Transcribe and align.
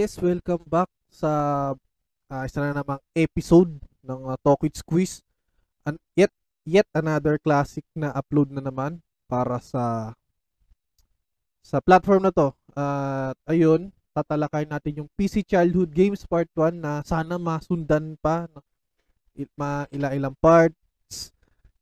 yes, 0.00 0.16
welcome 0.16 0.64
back 0.64 0.88
sa 1.12 1.30
ah, 2.32 2.42
isa 2.48 2.64
na 2.64 2.72
namang 2.72 3.04
episode 3.12 3.68
ng 4.00 4.32
uh, 4.32 4.36
Talk 4.40 4.64
with 4.64 4.72
Squeeze. 4.72 5.20
An- 5.84 6.00
yet, 6.16 6.32
yet 6.64 6.88
another 6.96 7.36
classic 7.36 7.84
na 7.92 8.08
upload 8.16 8.48
na 8.48 8.64
naman 8.64 9.04
para 9.28 9.60
sa 9.60 10.16
sa 11.60 11.84
platform 11.84 12.24
na 12.24 12.32
to. 12.32 12.48
At 12.72 13.36
ayun, 13.44 13.92
tatalakay 14.16 14.64
natin 14.64 15.04
yung 15.04 15.10
PC 15.20 15.44
Childhood 15.44 15.92
Games 15.92 16.24
Part 16.24 16.48
1 16.56 16.80
na 16.80 17.04
sana 17.04 17.36
masundan 17.36 18.16
pa 18.24 18.48
ma 19.52 19.84
ila-ilang 19.92 20.36
parts 20.40 21.32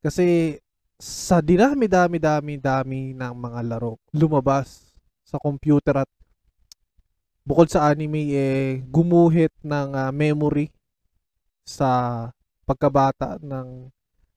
kasi 0.03 0.59
sa 0.98 1.39
dinami-dami-dami-dami 1.39 3.15
ng 3.15 3.35
mga 3.35 3.61
laro 3.66 3.98
lumabas 4.11 4.95
sa 5.23 5.39
computer 5.43 6.03
at 6.03 6.11
bukod 7.48 7.73
sa 7.73 7.88
anime 7.88 8.29
eh 8.37 8.84
gumuhit 8.93 9.48
ng 9.65 9.89
ah, 9.97 10.12
memory 10.12 10.69
sa 11.65 11.89
pagkabata 12.69 13.41
ng 13.41 13.89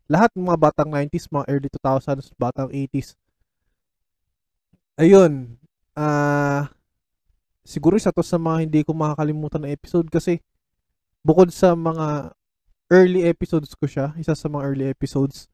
lahat 0.07 0.31
ng 0.35 0.47
mga 0.47 0.59
batang 0.59 0.89
90s, 0.91 1.27
mga 1.31 1.47
early 1.52 1.69
2000s, 1.71 2.31
batang 2.39 2.71
80s. 2.71 3.16
Ayun, 4.99 5.59
ah 5.95 6.71
siguro 7.67 7.99
isa 7.99 8.16
to 8.16 8.23
sa 8.23 8.39
mga 8.39 8.67
hindi 8.67 8.81
ko 8.88 8.95
makakalimutan 8.95 9.63
na 9.63 9.71
episode 9.71 10.07
kasi 10.07 10.39
bukod 11.23 11.52
sa 11.52 11.75
mga 11.75 12.31
early 12.91 13.27
episodes 13.27 13.71
ko 13.75 13.88
siya, 13.88 14.11
isa 14.19 14.36
sa 14.36 14.47
mga 14.52 14.64
early 14.67 14.88
episodes, 14.91 15.47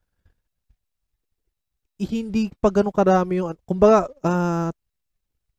eh, 2.02 2.06
hindi 2.06 2.50
pa 2.62 2.70
ganun 2.70 2.94
karami 2.94 3.42
yung, 3.42 3.54
kumbaga, 3.66 4.10
ah 4.22 4.70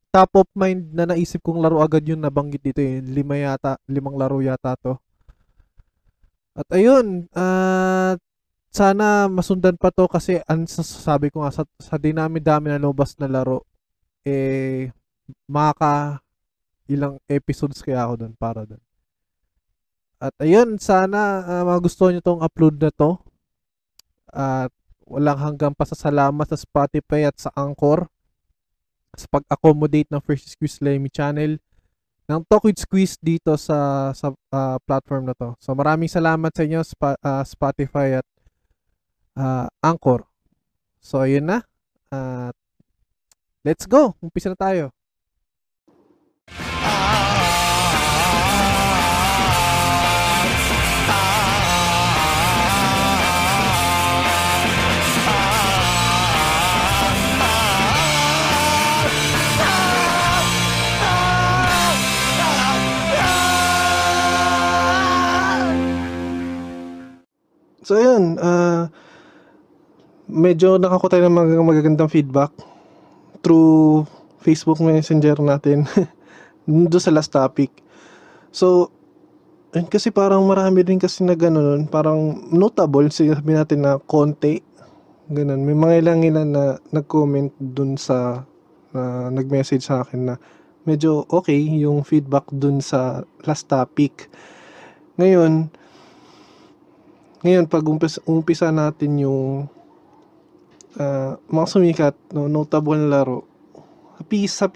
top 0.09 0.31
of 0.41 0.47
mind 0.57 0.93
na 0.93 1.05
naisip 1.05 1.41
kong 1.45 1.61
laro 1.61 1.81
agad 1.85 2.05
yung 2.05 2.25
nabanggit 2.25 2.61
dito 2.65 2.81
eh. 2.81 3.01
Lima 3.01 3.37
yata, 3.37 3.77
limang 3.85 4.17
laro 4.17 4.41
yata 4.41 4.73
to. 4.77 4.97
At 6.57 6.67
ayun, 6.73 7.29
at 7.31 8.19
sana 8.69 9.29
masundan 9.29 9.77
pa 9.77 9.89
to 9.93 10.05
kasi 10.09 10.41
ang 10.45 10.69
sasabi 10.69 11.33
ko 11.33 11.41
nga 11.45 11.53
sa, 11.53 11.63
sa 11.81 11.97
dinami-dami 11.97 12.69
na 12.69 12.77
lumabas 12.77 13.17
na 13.17 13.25
laro 13.25 13.65
eh 14.21 14.93
maka 15.49 16.21
ilang 16.89 17.17
episodes 17.29 17.81
kaya 17.81 18.05
ako 18.05 18.13
doon 18.25 18.33
para 18.37 18.65
doon. 18.65 18.81
At 20.19 20.35
ayun, 20.41 20.75
sana 20.81 21.47
uh, 21.47 21.63
magustuhan 21.63 22.17
nyo 22.17 22.21
tong 22.25 22.43
upload 22.43 22.75
na 22.81 22.91
to. 22.91 23.15
At 24.29 24.73
walang 25.07 25.39
hanggang 25.39 25.73
pasasalamat 25.73 26.43
sa 26.49 26.59
Spotify 26.59 27.29
at 27.29 27.39
sa 27.39 27.49
Anchor 27.55 28.11
sa 29.15 29.25
pag-accommodate 29.29 30.09
ng 30.11 30.21
First 30.21 30.53
Squeeze 30.53 30.81
Lemmy 30.83 31.09
channel 31.09 31.57
ng 32.29 32.41
Talk 32.45 32.69
with 32.69 32.77
Squeeze 32.77 33.17
dito 33.17 33.57
sa 33.57 34.11
sa 34.13 34.29
uh, 34.29 34.77
platform 34.85 35.25
na 35.25 35.33
to. 35.33 35.57
So 35.57 35.73
maraming 35.73 36.11
salamat 36.11 36.53
sa 36.53 36.61
inyo 36.61 36.85
Sp- 36.85 37.17
uh, 37.25 37.41
Spotify 37.41 38.21
at 38.21 38.27
uh, 39.33 39.65
Anchor. 39.81 40.29
So 41.01 41.25
ayun 41.25 41.49
na. 41.49 41.65
Uh, 42.13 42.53
let's 43.65 43.89
go. 43.89 44.13
Umpisa 44.21 44.53
na 44.53 44.59
tayo. 44.59 44.93
So 67.89 67.97
ayun, 67.97 68.37
uh, 68.37 68.85
medyo 70.29 70.77
nakakuha 70.77 71.09
tayo 71.09 71.25
ng 71.25 71.33
mag- 71.33 71.69
magagandang 71.73 72.13
feedback 72.13 72.53
through 73.41 74.05
Facebook 74.45 74.77
Messenger 74.77 75.41
natin 75.41 75.89
doon 76.69 77.01
sa 77.01 77.09
last 77.09 77.33
topic. 77.33 77.73
So, 78.53 78.93
ayun 79.73 79.89
kasi 79.89 80.13
parang 80.13 80.45
marami 80.45 80.85
din 80.85 81.01
kasi 81.01 81.25
na 81.25 81.33
gano'n, 81.33 81.89
parang 81.89 82.45
notable, 82.53 83.09
sabi 83.09 83.57
natin 83.57 83.81
na 83.81 83.97
konti, 83.97 84.61
ganun. 85.25 85.65
May 85.65 85.73
mga 85.73 85.93
ilang 86.05 86.21
ilan 86.21 86.45
na 86.45 86.77
nag-comment 86.93 87.57
dun 87.57 87.97
sa, 87.97 88.45
na 88.93 89.33
nag-message 89.33 89.81
sa 89.81 90.05
akin 90.05 90.29
na 90.29 90.35
medyo 90.85 91.25
okay 91.25 91.57
yung 91.57 92.05
feedback 92.05 92.45
dun 92.53 92.85
sa 92.85 93.25
last 93.49 93.65
topic. 93.65 94.29
Ngayon, 95.17 95.73
ngayon, 97.39 97.65
pag 97.71 97.87
umpisa, 97.87 98.19
umpisa 98.27 98.67
natin 98.67 99.23
yung 99.23 99.71
uh, 100.99 101.33
mga 101.47 101.67
sumikat, 101.71 102.15
no, 102.35 102.51
notable 102.51 102.99
na 102.99 103.23
laro, 103.23 103.47
sa 104.19 104.23
PC, 104.25 104.49
sa 104.51 104.67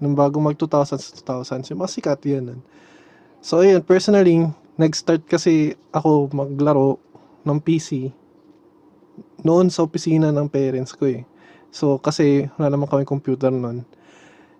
nung 0.00 0.16
bago 0.16 0.40
mag 0.40 0.56
2000s, 0.56 1.24
2000s, 1.24 1.72
yung 1.72 1.80
mga 1.80 1.92
sikat 1.92 2.20
yan. 2.24 2.60
So, 3.40 3.64
ayun, 3.64 3.84
personally, 3.84 4.44
nag-start 4.80 5.28
kasi 5.28 5.76
ako 5.92 6.32
maglaro 6.32 7.00
ng 7.44 7.58
PC 7.60 8.12
noon 9.44 9.72
sa 9.72 9.84
opisina 9.84 10.32
ng 10.32 10.48
parents 10.48 10.92
ko 10.96 11.08
eh. 11.08 11.24
So, 11.72 11.96
kasi 12.00 12.48
wala 12.56 12.72
naman 12.72 12.88
kami 12.88 13.04
computer 13.08 13.52
noon. 13.52 13.84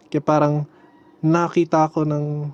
Kaya 0.08 0.24
parang 0.24 0.64
nakita 1.20 1.88
ko 1.92 2.04
ng 2.08 2.48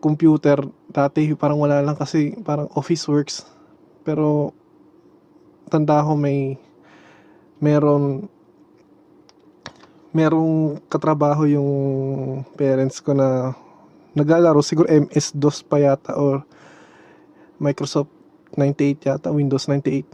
computer 0.00 0.60
dati 0.96 1.36
parang 1.36 1.60
wala 1.60 1.84
lang 1.84 1.92
kasi 1.92 2.32
parang 2.40 2.72
office 2.72 3.04
works. 3.04 3.44
Pero 4.00 4.56
tanda 5.68 6.00
ko 6.00 6.16
may 6.16 6.56
meron 7.60 8.32
merong 10.16 10.80
katrabaho 10.88 11.44
yung 11.44 11.70
parents 12.56 13.04
ko 13.04 13.12
na 13.12 13.52
naglalaro. 14.16 14.64
Siguro 14.64 14.88
MS-DOS 14.88 15.68
pa 15.68 15.76
yata 15.76 16.16
or 16.16 16.40
Microsoft 17.60 18.08
98 18.56 19.04
yata 19.12 19.28
Windows 19.28 19.68
98 19.68 20.08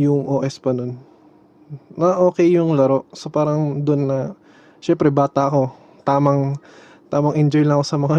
yung 0.00 0.24
OS 0.24 0.56
pa 0.56 0.72
nun. 0.72 0.96
Na 1.92 2.16
okay 2.24 2.48
yung 2.48 2.72
laro. 2.72 3.04
So 3.12 3.28
parang 3.28 3.84
doon 3.84 4.08
na 4.08 4.18
syempre 4.80 5.12
bata 5.12 5.52
ako. 5.52 5.68
Tamang 6.08 6.56
tamang 7.12 7.36
enjoy 7.36 7.68
lang 7.68 7.76
ako 7.76 7.84
sa 7.84 8.00
mga 8.00 8.18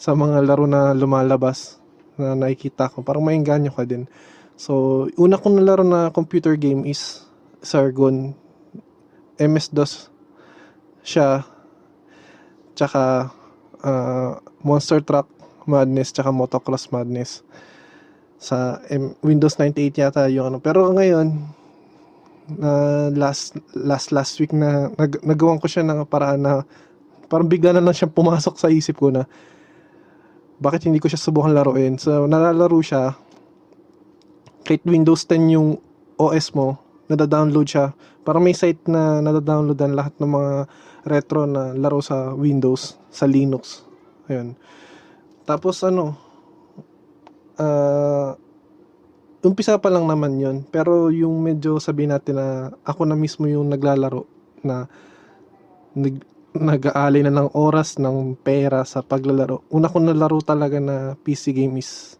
sa 0.00 0.16
mga 0.16 0.40
laro 0.48 0.64
na 0.64 0.96
lumalabas 0.96 1.76
na 2.16 2.32
nakikita 2.32 2.88
ko. 2.88 3.04
Parang 3.04 3.20
maingganyo 3.20 3.68
ka 3.68 3.84
din. 3.84 4.08
So 4.56 5.04
una 5.20 5.36
kong 5.36 5.60
nalaro 5.60 5.84
na 5.84 6.08
computer 6.08 6.56
game 6.56 6.88
is 6.88 7.28
Sargon. 7.60 8.32
MS-DOS 9.36 10.08
siya. 11.04 11.44
Tsaka 12.72 13.28
uh, 13.84 14.40
Monster 14.64 15.04
Truck 15.04 15.28
Madness 15.68 16.16
tsaka 16.16 16.32
Motocross 16.32 16.88
Madness. 16.88 17.44
Sa 18.40 18.80
M- 18.88 19.16
Windows 19.20 19.60
98 19.60 20.00
yata 20.00 20.32
yung 20.32 20.48
ano. 20.48 20.58
Pero 20.64 20.88
ngayon 20.88 21.28
na 22.56 22.72
last 23.14 23.54
last 23.76 24.10
last 24.10 24.40
week 24.40 24.50
na 24.50 24.90
nag, 24.96 25.22
nagawan 25.22 25.60
ko 25.60 25.70
siya 25.70 25.86
ng 25.86 26.08
paraan 26.08 26.40
na 26.40 26.52
parang 27.30 27.46
bigla 27.46 27.70
na 27.70 27.84
lang 27.84 27.94
siyang 27.94 28.10
pumasok 28.10 28.58
sa 28.58 28.72
isip 28.72 28.98
ko 28.98 29.12
na 29.12 29.28
bakit 30.60 30.86
hindi 30.86 31.00
ko 31.00 31.08
siya 31.08 31.18
subukan 31.18 31.56
laruin? 31.56 31.96
So 31.96 32.28
nalalaro 32.28 32.78
siya. 32.84 33.16
Kahit 34.62 34.84
Windows 34.84 35.24
10 35.26 35.56
yung 35.56 35.80
OS 36.20 36.52
mo 36.52 36.78
nada-download 37.10 37.66
siya. 37.66 37.90
Parang 38.22 38.46
may 38.46 38.54
site 38.54 38.86
na 38.86 39.18
nada-downloadan 39.18 39.98
lahat 39.98 40.14
ng 40.22 40.30
mga 40.30 40.52
retro 41.10 41.42
na 41.50 41.74
laro 41.74 41.98
sa 41.98 42.30
Windows 42.38 42.94
sa 43.10 43.26
Linux. 43.26 43.82
Ayun. 44.30 44.54
Tapos 45.42 45.82
ano 45.82 46.14
uh, 47.58 48.30
umpisa 49.42 49.74
pa 49.82 49.90
lang 49.90 50.06
naman 50.06 50.38
yon 50.38 50.56
pero 50.68 51.10
yung 51.10 51.42
medyo 51.42 51.82
sabi 51.82 52.06
natin 52.06 52.38
na 52.38 52.48
ako 52.86 53.08
na 53.08 53.16
mismo 53.16 53.48
yung 53.48 53.72
naglalaro 53.72 54.28
na 54.62 54.86
nag, 55.96 56.22
nag-aalay 56.54 57.22
na 57.22 57.30
ng 57.30 57.54
oras 57.54 57.98
ng 58.02 58.34
pera 58.42 58.82
sa 58.82 59.06
paglalaro 59.06 59.62
una 59.70 59.86
kong 59.86 60.10
nalaro 60.10 60.42
talaga 60.42 60.82
na 60.82 61.14
PC 61.22 61.54
game 61.54 61.78
is 61.78 62.18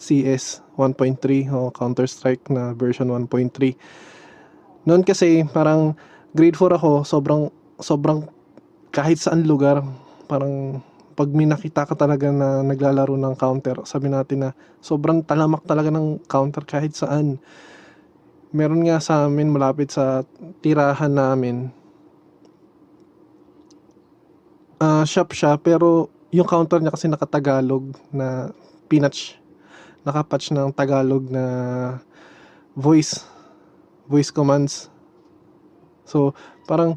CS 0.00 0.64
1.3 0.78 1.52
o 1.52 1.68
Counter 1.74 2.08
Strike 2.08 2.48
na 2.48 2.72
version 2.72 3.12
1.3 3.12 3.76
noon 4.88 5.02
kasi 5.04 5.44
parang 5.52 5.92
grade 6.32 6.56
4 6.56 6.78
ako 6.80 7.04
sobrang 7.04 7.52
sobrang 7.76 8.24
kahit 8.88 9.20
saan 9.20 9.44
lugar 9.44 9.84
parang 10.24 10.80
pag 11.18 11.34
may 11.34 11.50
nakita 11.50 11.82
ka 11.82 11.98
talaga 11.98 12.30
na 12.30 12.62
naglalaro 12.62 13.18
ng 13.18 13.34
counter, 13.34 13.82
sabi 13.82 14.06
natin 14.06 14.38
na 14.38 14.50
sobrang 14.78 15.18
talamak 15.26 15.66
talaga 15.66 15.90
ng 15.90 16.22
counter 16.30 16.62
kahit 16.62 16.94
saan. 16.94 17.42
Meron 18.54 18.86
nga 18.86 19.02
sa 19.02 19.26
amin 19.26 19.50
malapit 19.50 19.90
sa 19.90 20.22
tirahan 20.62 21.10
namin. 21.10 21.74
Ah, 24.78 25.04
shop 25.04 25.34
siya 25.34 25.58
pero 25.58 26.10
yung 26.30 26.46
counter 26.46 26.78
niya 26.82 26.94
kasi 26.94 27.08
nakatagalog 27.08 27.94
na 28.12 28.52
pinatch 28.88 29.38
nakapatch 30.08 30.54
ng 30.56 30.72
Tagalog 30.72 31.28
na 31.28 31.44
voice 32.72 33.26
voice 34.08 34.32
commands. 34.32 34.88
So 36.08 36.32
parang 36.64 36.96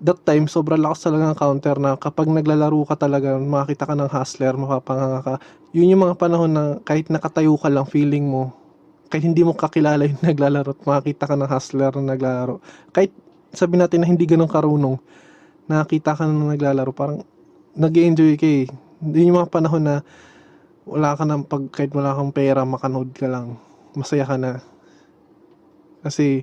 that 0.00 0.24
time 0.24 0.48
sobrang 0.48 0.80
lakas 0.80 1.04
talaga 1.04 1.28
ng 1.28 1.36
counter 1.36 1.76
na 1.76 2.00
kapag 2.00 2.32
naglalaro 2.32 2.80
ka 2.88 2.96
talaga 2.96 3.36
makakita 3.36 3.84
ka 3.84 3.94
ng 3.98 4.08
hustler 4.08 4.56
mapapanganga 4.56 5.20
ka. 5.20 5.34
Yun 5.76 5.92
yung 5.92 6.02
mga 6.08 6.16
panahon 6.16 6.50
na 6.50 6.64
kahit 6.80 7.12
nakatayo 7.12 7.60
ka 7.60 7.68
lang 7.68 7.84
feeling 7.84 8.24
mo 8.24 8.56
kahit 9.10 9.26
hindi 9.26 9.42
mo 9.42 9.52
kakilala 9.52 10.06
yung 10.06 10.22
naglalaro 10.32 10.72
at 10.72 10.80
makakita 10.86 11.28
ka 11.28 11.34
ng 11.36 11.50
hustler 11.50 11.92
na 12.00 12.16
naglalaro 12.16 12.62
kahit 12.94 13.12
sabi 13.50 13.76
natin 13.76 14.00
na 14.00 14.08
hindi 14.08 14.24
ganun 14.24 14.48
karunong 14.48 14.96
nakakita 15.66 16.16
ka 16.16 16.24
ng 16.24 16.56
naglalaro 16.56 16.92
parang 16.94 17.26
nag 17.76 17.94
enjoy 17.94 18.34
ka 18.34 18.46
eh. 18.46 18.64
Yun 19.00 19.32
yung 19.32 19.38
mga 19.40 19.52
panahon 19.52 19.84
na 19.84 19.96
wala 20.88 21.14
ka 21.14 21.24
ng 21.24 21.46
pag 21.46 21.64
kahit 21.70 21.92
wala 21.94 22.16
kang 22.16 22.34
pera 22.34 22.66
makanood 22.66 23.14
ka 23.14 23.30
lang. 23.30 23.56
Masaya 23.94 24.26
ka 24.26 24.36
na. 24.36 24.58
Kasi 26.02 26.42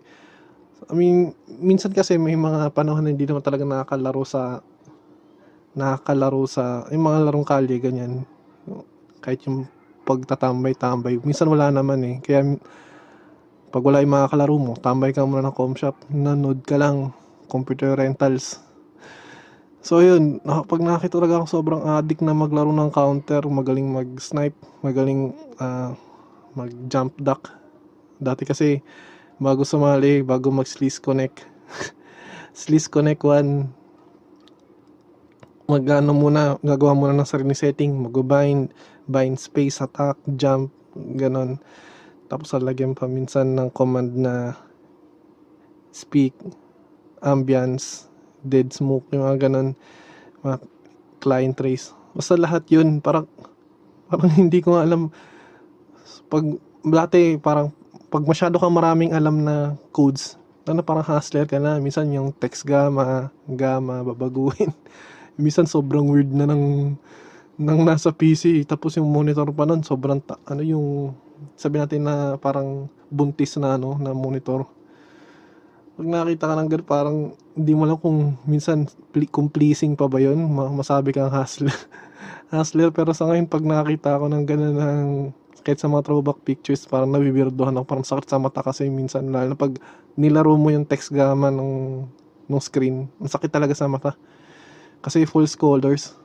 I 0.87 0.93
mean 0.93 1.33
minsan 1.59 1.91
kasi 1.91 2.15
may 2.15 2.37
mga 2.37 2.71
panahon 2.71 3.03
na 3.03 3.11
hindi 3.11 3.25
naman 3.27 3.43
talaga 3.43 3.65
nakakalaro 3.65 4.23
sa 4.23 4.61
nakakalaro 5.75 6.43
sa 6.47 6.87
yung 6.93 7.05
mga 7.05 7.19
larong 7.27 7.47
kalye 7.47 7.77
ganyan. 7.81 8.23
Kahit 9.19 9.43
yung 9.49 9.67
pagtatambay-tambay. 10.07 11.19
Minsan 11.27 11.51
wala 11.51 11.67
naman 11.67 11.99
eh. 12.07 12.15
Kaya 12.23 12.55
pag 13.67 13.83
wala 13.83 13.99
yung 13.99 14.15
mga 14.15 14.31
kalaro 14.31 14.55
mo 14.55 14.73
tambay 14.79 15.11
ka 15.11 15.27
muna 15.27 15.51
ng 15.51 15.55
com 15.55 15.75
shop 15.75 16.07
nanood 16.07 16.63
ka 16.63 16.79
lang. 16.79 17.11
Computer 17.47 17.95
rentals 17.95 18.66
So 19.81 20.01
yun, 20.01 20.41
pag 20.43 20.81
nakita 20.81 21.21
talaga 21.21 21.39
ako 21.41 21.47
sobrang 21.47 21.81
addict 21.85 22.25
na 22.25 22.33
maglaro 22.33 22.73
ng 22.73 22.89
counter, 22.91 23.45
magaling 23.45 23.87
mag-snipe, 23.87 24.57
magaling 24.81 25.37
ah, 25.61 25.93
mag-jump 26.57 27.13
duck. 27.21 27.53
Dati 28.17 28.43
kasi 28.43 28.81
bago 29.37 29.61
sumali, 29.61 30.25
bago 30.25 30.49
mag-sleaze 30.49 30.97
connect, 30.97 31.45
sleaze 32.57 32.89
connect 32.89 33.21
1, 33.21 33.69
mag 35.67 35.83
ano 35.91 36.11
muna, 36.15 36.55
gagawa 36.63 36.97
muna 36.97 37.13
ng 37.13 37.27
sarili 37.27 37.53
setting, 37.53 37.91
mag-bind, 38.09 38.73
bind 39.05 39.37
space, 39.37 39.83
attack, 39.83 40.17
jump, 40.39 40.73
ganon. 40.95 41.61
Tapos 42.31 42.51
lalagyan 42.55 42.95
pa 42.95 43.05
minsan 43.05 43.53
ng 43.53 43.69
command 43.71 44.11
na 44.15 44.57
speak, 45.93 46.33
ambience, 47.21 48.07
dead 48.43 48.69
smoke, 48.73 49.07
yung 49.13 49.25
mga 49.25 49.47
ganon, 49.47 49.73
mga 50.43 50.57
client 51.21 51.55
trace. 51.57 51.93
Basta 52.13 52.37
lahat 52.37 52.65
yun, 52.69 53.01
parang, 53.01 53.25
parang 54.09 54.31
hindi 54.41 54.59
ko 54.61 54.77
alam, 54.77 55.09
pag, 56.27 56.43
dati 56.83 57.37
parang, 57.37 57.73
pag 58.07 58.23
masyado 58.23 58.57
kang 58.57 58.75
maraming 58.75 59.11
alam 59.11 59.43
na 59.43 59.75
codes, 59.91 60.39
ano 60.67 60.83
parang 60.83 61.05
hustler 61.05 61.47
ka 61.47 61.59
na, 61.59 61.79
minsan 61.79 62.11
yung 62.11 62.35
text 62.35 62.67
gamma, 62.67 63.31
gamma, 63.47 64.03
babaguhin. 64.03 64.71
minsan 65.39 65.69
sobrang 65.69 66.03
weird 66.09 66.33
na 66.33 66.49
ng, 66.49 66.95
ng 67.57 67.79
nasa 67.85 68.09
PC, 68.09 68.65
tapos 68.65 68.97
yung 68.97 69.07
monitor 69.07 69.47
pa 69.53 69.63
nun, 69.63 69.85
sobrang, 69.85 70.19
ta- 70.19 70.41
ano 70.49 70.61
yung, 70.65 71.13
sabi 71.53 71.77
natin 71.77 72.03
na 72.03 72.35
parang 72.41 72.89
buntis 73.07 73.55
na 73.61 73.77
ano, 73.77 73.95
na 74.01 74.11
monitor 74.11 74.67
pag 75.97 76.05
nakita 76.05 76.45
ka 76.45 76.53
ng 76.53 76.69
ganun, 76.69 76.85
parang 76.85 77.17
hindi 77.57 77.73
mo 77.73 77.89
alam 77.89 77.97
kung 77.97 78.37
minsan 78.45 78.85
kung 79.33 79.49
pleasing 79.49 79.97
pa 79.97 80.05
ba 80.05 80.21
yun, 80.21 80.37
ma- 80.45 80.69
masabi 80.69 81.09
kang 81.09 81.33
hustler. 81.33 81.73
hustler, 82.53 82.93
pero 82.93 83.17
sa 83.17 83.25
ngayon 83.25 83.49
pag 83.49 83.65
nakita 83.65 84.13
ako 84.13 84.29
ng 84.29 84.43
ganun 84.45 84.75
ng 84.77 85.09
kahit 85.65 85.83
sa 85.83 85.89
mga 85.89 86.05
throwback 86.05 86.39
pictures, 86.47 86.87
parang 86.87 87.11
nabibirdohan 87.11 87.75
ako, 87.75 87.85
parang 87.89 88.07
sakit 88.07 88.29
sa 88.29 88.39
mata 88.39 88.63
kasi 88.63 88.87
minsan, 88.87 89.27
lalo 89.33 89.51
na 89.51 89.57
pag 89.59 89.75
nilaro 90.15 90.55
mo 90.55 90.71
yung 90.71 90.87
text 90.87 91.11
gamma 91.11 91.51
ng, 91.51 92.07
ng 92.47 92.61
screen, 92.63 93.11
ang 93.19 93.27
sakit 93.27 93.51
talaga 93.51 93.75
sa 93.75 93.89
mata. 93.91 94.15
Kasi 95.03 95.27
full 95.27 95.43
scholars. 95.43 96.15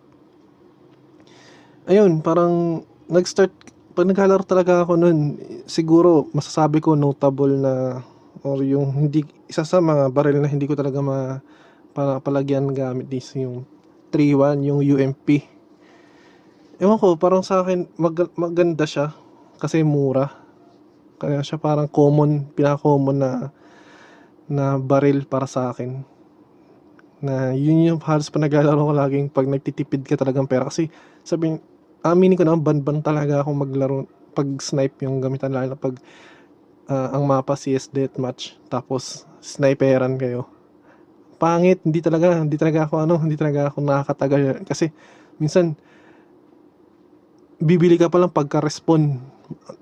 Ayun, 1.91 2.23
parang 2.23 2.87
nag-start, 3.11 3.51
pag 3.99 4.07
naglalaro 4.07 4.47
talaga 4.47 4.87
ako 4.87 4.95
nun, 4.95 5.35
siguro 5.67 6.31
masasabi 6.31 6.79
ko 6.79 6.95
notable 6.95 7.59
na 7.59 8.05
or 8.43 8.63
yung 8.63 8.91
hindi 8.95 9.23
isa 9.47 9.63
sa 9.63 9.79
mga 9.79 10.11
baril 10.11 10.43
na 10.43 10.51
hindi 10.51 10.67
ko 10.67 10.75
talaga 10.75 10.99
ma 10.99 11.39
para 11.93 12.19
palagyan 12.19 12.73
gamit 12.75 13.11
is 13.15 13.29
yung 13.39 13.67
3-1 14.11 14.67
yung 14.67 14.81
UMP 14.83 15.47
ewan 16.83 16.99
ko 16.99 17.15
parang 17.15 17.47
sa 17.47 17.63
akin 17.63 17.87
mag, 17.95 18.19
maganda 18.35 18.83
siya 18.83 19.15
kasi 19.63 19.87
mura. 19.87 20.27
Kaya 21.23 21.39
siya 21.47 21.63
parang 21.63 21.87
common 21.87 22.51
pinaka 22.51 22.83
common 22.83 23.23
na 23.23 23.31
na 24.51 24.75
baril 24.83 25.23
para 25.31 25.47
sa 25.47 25.71
akin. 25.71 26.03
Na 27.23 27.55
yun 27.55 27.87
yung 27.87 28.01
halos 28.03 28.27
pa 28.27 28.43
naglalaro 28.43 28.83
ko 28.83 28.93
laging 28.99 29.31
pag 29.31 29.47
nagtitipid 29.47 30.03
ka 30.03 30.19
talagang 30.19 30.51
pera. 30.51 30.67
Kasi 30.67 30.91
sabihin 31.23 31.63
aminin 32.03 32.35
ko 32.35 32.43
na 32.43 32.59
ban-ban 32.59 32.99
talaga 32.99 33.47
ako 33.47 33.51
maglaro 33.55 34.11
pag 34.35 34.51
snipe 34.59 35.07
yung 35.07 35.23
gamitan 35.23 35.55
lalo 35.55 35.79
pag 35.79 35.95
ah, 36.93 37.09
ang 37.17 37.25
mapa 37.25 37.57
CS 37.57 37.89
Deathmatch. 37.89 38.61
Tapos 38.69 39.25
sniperan 39.41 40.21
kayo. 40.21 40.45
Pangit 41.41 41.81
hindi 41.83 41.99
talaga 42.05 42.39
hindi 42.39 42.55
talaga 42.61 42.87
ako 42.87 42.95
ano 43.03 43.15
hindi 43.19 43.35
talaga 43.35 43.73
ako 43.73 43.81
nakakatagal. 43.81 44.63
Kasi 44.69 44.93
minsan 45.41 45.75
bibili 47.57 47.97
ka 47.97 48.13
pa 48.13 48.21
lang 48.21 48.31
pagka-respawn. 48.31 49.17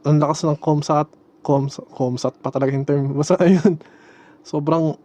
Ang 0.07 0.17
lakas 0.23 0.47
ng 0.47 0.61
comsat 0.63 1.11
coms 1.41 1.81
comsat 1.97 2.37
pa 2.39 2.53
talaga 2.55 2.73
yung 2.73 2.87
term. 2.87 3.03
Basta 3.17 3.37
ayun. 3.45 3.81
Sobrang 4.47 4.97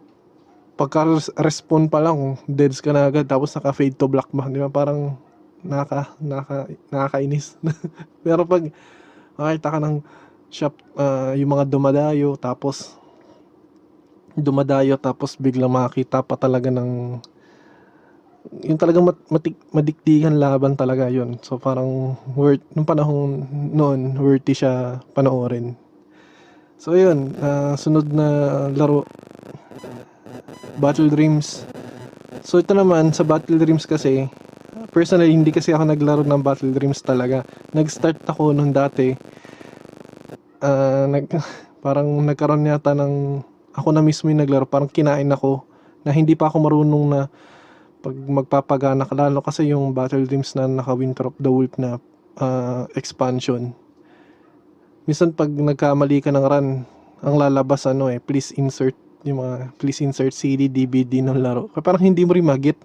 pagka-respawn 0.76 1.88
pa 1.88 2.04
lang 2.04 2.36
deads 2.44 2.84
ka 2.84 2.92
na 2.92 3.08
agad 3.08 3.24
tapos 3.24 3.52
naka 3.56 3.72
fade 3.72 3.96
to 3.96 4.06
black 4.08 4.28
ba? 4.32 4.48
Di 4.48 4.60
ba? 4.60 4.68
Parang 4.68 5.16
naka 5.64 6.12
naka 6.20 6.68
nakakainis. 6.92 7.56
Pero 8.24 8.44
pag 8.44 8.68
makita 9.36 9.76
ka 9.76 9.78
ng 9.80 9.96
shop 10.50 10.74
ah, 10.96 11.32
yung 11.34 11.52
mga 11.56 11.68
dumadayo 11.68 12.38
tapos 12.38 12.96
dumadayo 14.36 15.00
tapos 15.00 15.34
biglang 15.40 15.72
makita 15.72 16.20
pa 16.20 16.36
talaga 16.36 16.68
ng 16.68 17.18
yung 18.62 18.78
talagang 18.78 19.02
mat, 19.02 19.18
matik, 19.26 19.58
madikdikan 19.74 20.38
laban 20.38 20.78
talaga 20.78 21.10
yun. 21.10 21.34
So 21.42 21.58
parang 21.58 22.14
worth 22.38 22.62
nung 22.78 22.86
panahon 22.86 23.42
noon 23.74 24.14
worthy 24.22 24.54
siya 24.54 25.02
panoorin. 25.16 25.74
So 26.78 26.94
yun 26.94 27.34
ah, 27.42 27.74
sunod 27.74 28.06
na 28.12 28.26
laro 28.70 29.02
Battle 30.76 31.08
Dreams. 31.08 31.64
So 32.44 32.60
ito 32.60 32.76
naman 32.76 33.10
sa 33.16 33.24
Battle 33.26 33.58
Dreams 33.58 33.88
kasi 33.88 34.28
personally 34.92 35.32
hindi 35.32 35.50
kasi 35.50 35.72
ako 35.72 35.88
naglaro 35.88 36.22
ng 36.22 36.44
Battle 36.44 36.70
Dreams 36.70 37.00
talaga. 37.02 37.42
Nag-start 37.72 38.22
ako 38.28 38.52
nung 38.52 38.70
dati 38.70 39.16
ah, 40.62 41.04
nag, 41.08 41.26
parang 41.84 42.08
nagkaroon 42.24 42.68
yata 42.68 42.92
ng 42.96 43.44
ako 43.76 43.88
na 43.92 44.00
mismo 44.00 44.32
yung 44.32 44.40
naglaro 44.40 44.64
parang 44.64 44.88
kinain 44.88 45.28
ako 45.28 45.62
na 46.00 46.14
hindi 46.14 46.32
pa 46.32 46.48
ako 46.48 46.56
marunong 46.64 47.04
na 47.12 47.20
pag 48.00 48.14
magpapagana 48.14 49.04
lalo 49.10 49.42
kasi 49.42 49.68
yung 49.74 49.90
Battle 49.92 50.24
Dreams 50.24 50.54
na 50.54 50.70
naka 50.70 50.94
Winter 50.94 51.28
of 51.28 51.36
the 51.36 51.50
Wolf 51.50 51.74
na 51.76 51.98
ah, 52.38 52.86
expansion. 52.94 53.74
Minsan 55.06 55.34
pag 55.34 55.50
nagkamali 55.50 56.22
ka 56.22 56.34
ng 56.34 56.46
run 56.46 56.68
ang 57.24 57.34
lalabas 57.34 57.88
ano 57.88 58.12
eh 58.12 58.20
please 58.20 58.52
insert 58.60 58.94
yung 59.26 59.42
mga 59.42 59.74
please 59.82 59.98
insert 60.06 60.30
CD, 60.30 60.70
DVD 60.70 61.18
ng 61.24 61.38
laro. 61.42 61.66
Kaya 61.74 61.82
parang 61.82 62.06
hindi 62.06 62.22
mo 62.22 62.32
rin 62.32 62.46
magit. 62.46 62.78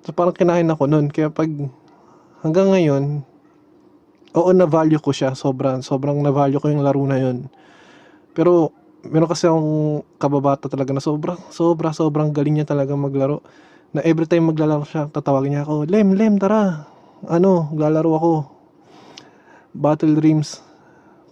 So 0.00 0.16
parang 0.16 0.32
kinain 0.32 0.68
ako 0.72 0.88
nun. 0.88 1.12
Kaya 1.12 1.28
pag 1.28 1.48
hanggang 2.40 2.72
ngayon 2.72 3.20
oo 4.36 4.50
na 4.54 4.66
value 4.66 5.02
ko 5.02 5.10
siya 5.10 5.34
sobrang 5.34 5.82
sobrang 5.82 6.18
na 6.22 6.30
value 6.30 6.62
ko 6.62 6.70
yung 6.70 6.84
laro 6.84 7.02
na 7.06 7.18
yun. 7.18 7.50
Pero 8.36 8.70
meron 9.06 9.30
kasi 9.30 9.48
akong 9.48 10.04
kababata 10.20 10.68
talaga 10.68 10.92
na 10.92 11.02
sobra 11.02 11.34
sobra 11.50 11.90
sobrang 11.90 12.30
galing 12.30 12.60
niya 12.60 12.68
talaga 12.68 12.94
maglaro. 12.94 13.42
Na 13.90 14.04
every 14.06 14.28
time 14.30 14.50
maglalaro 14.50 14.86
siya 14.86 15.10
tatawagin 15.10 15.58
niya 15.58 15.62
ako 15.66 15.88
Lem 15.90 16.14
Lem 16.14 16.38
tara! 16.38 16.86
Ano 17.26 17.68
maglalaro 17.74 18.10
ako. 18.16 18.32
Battle 19.74 20.14
Dreams 20.18 20.62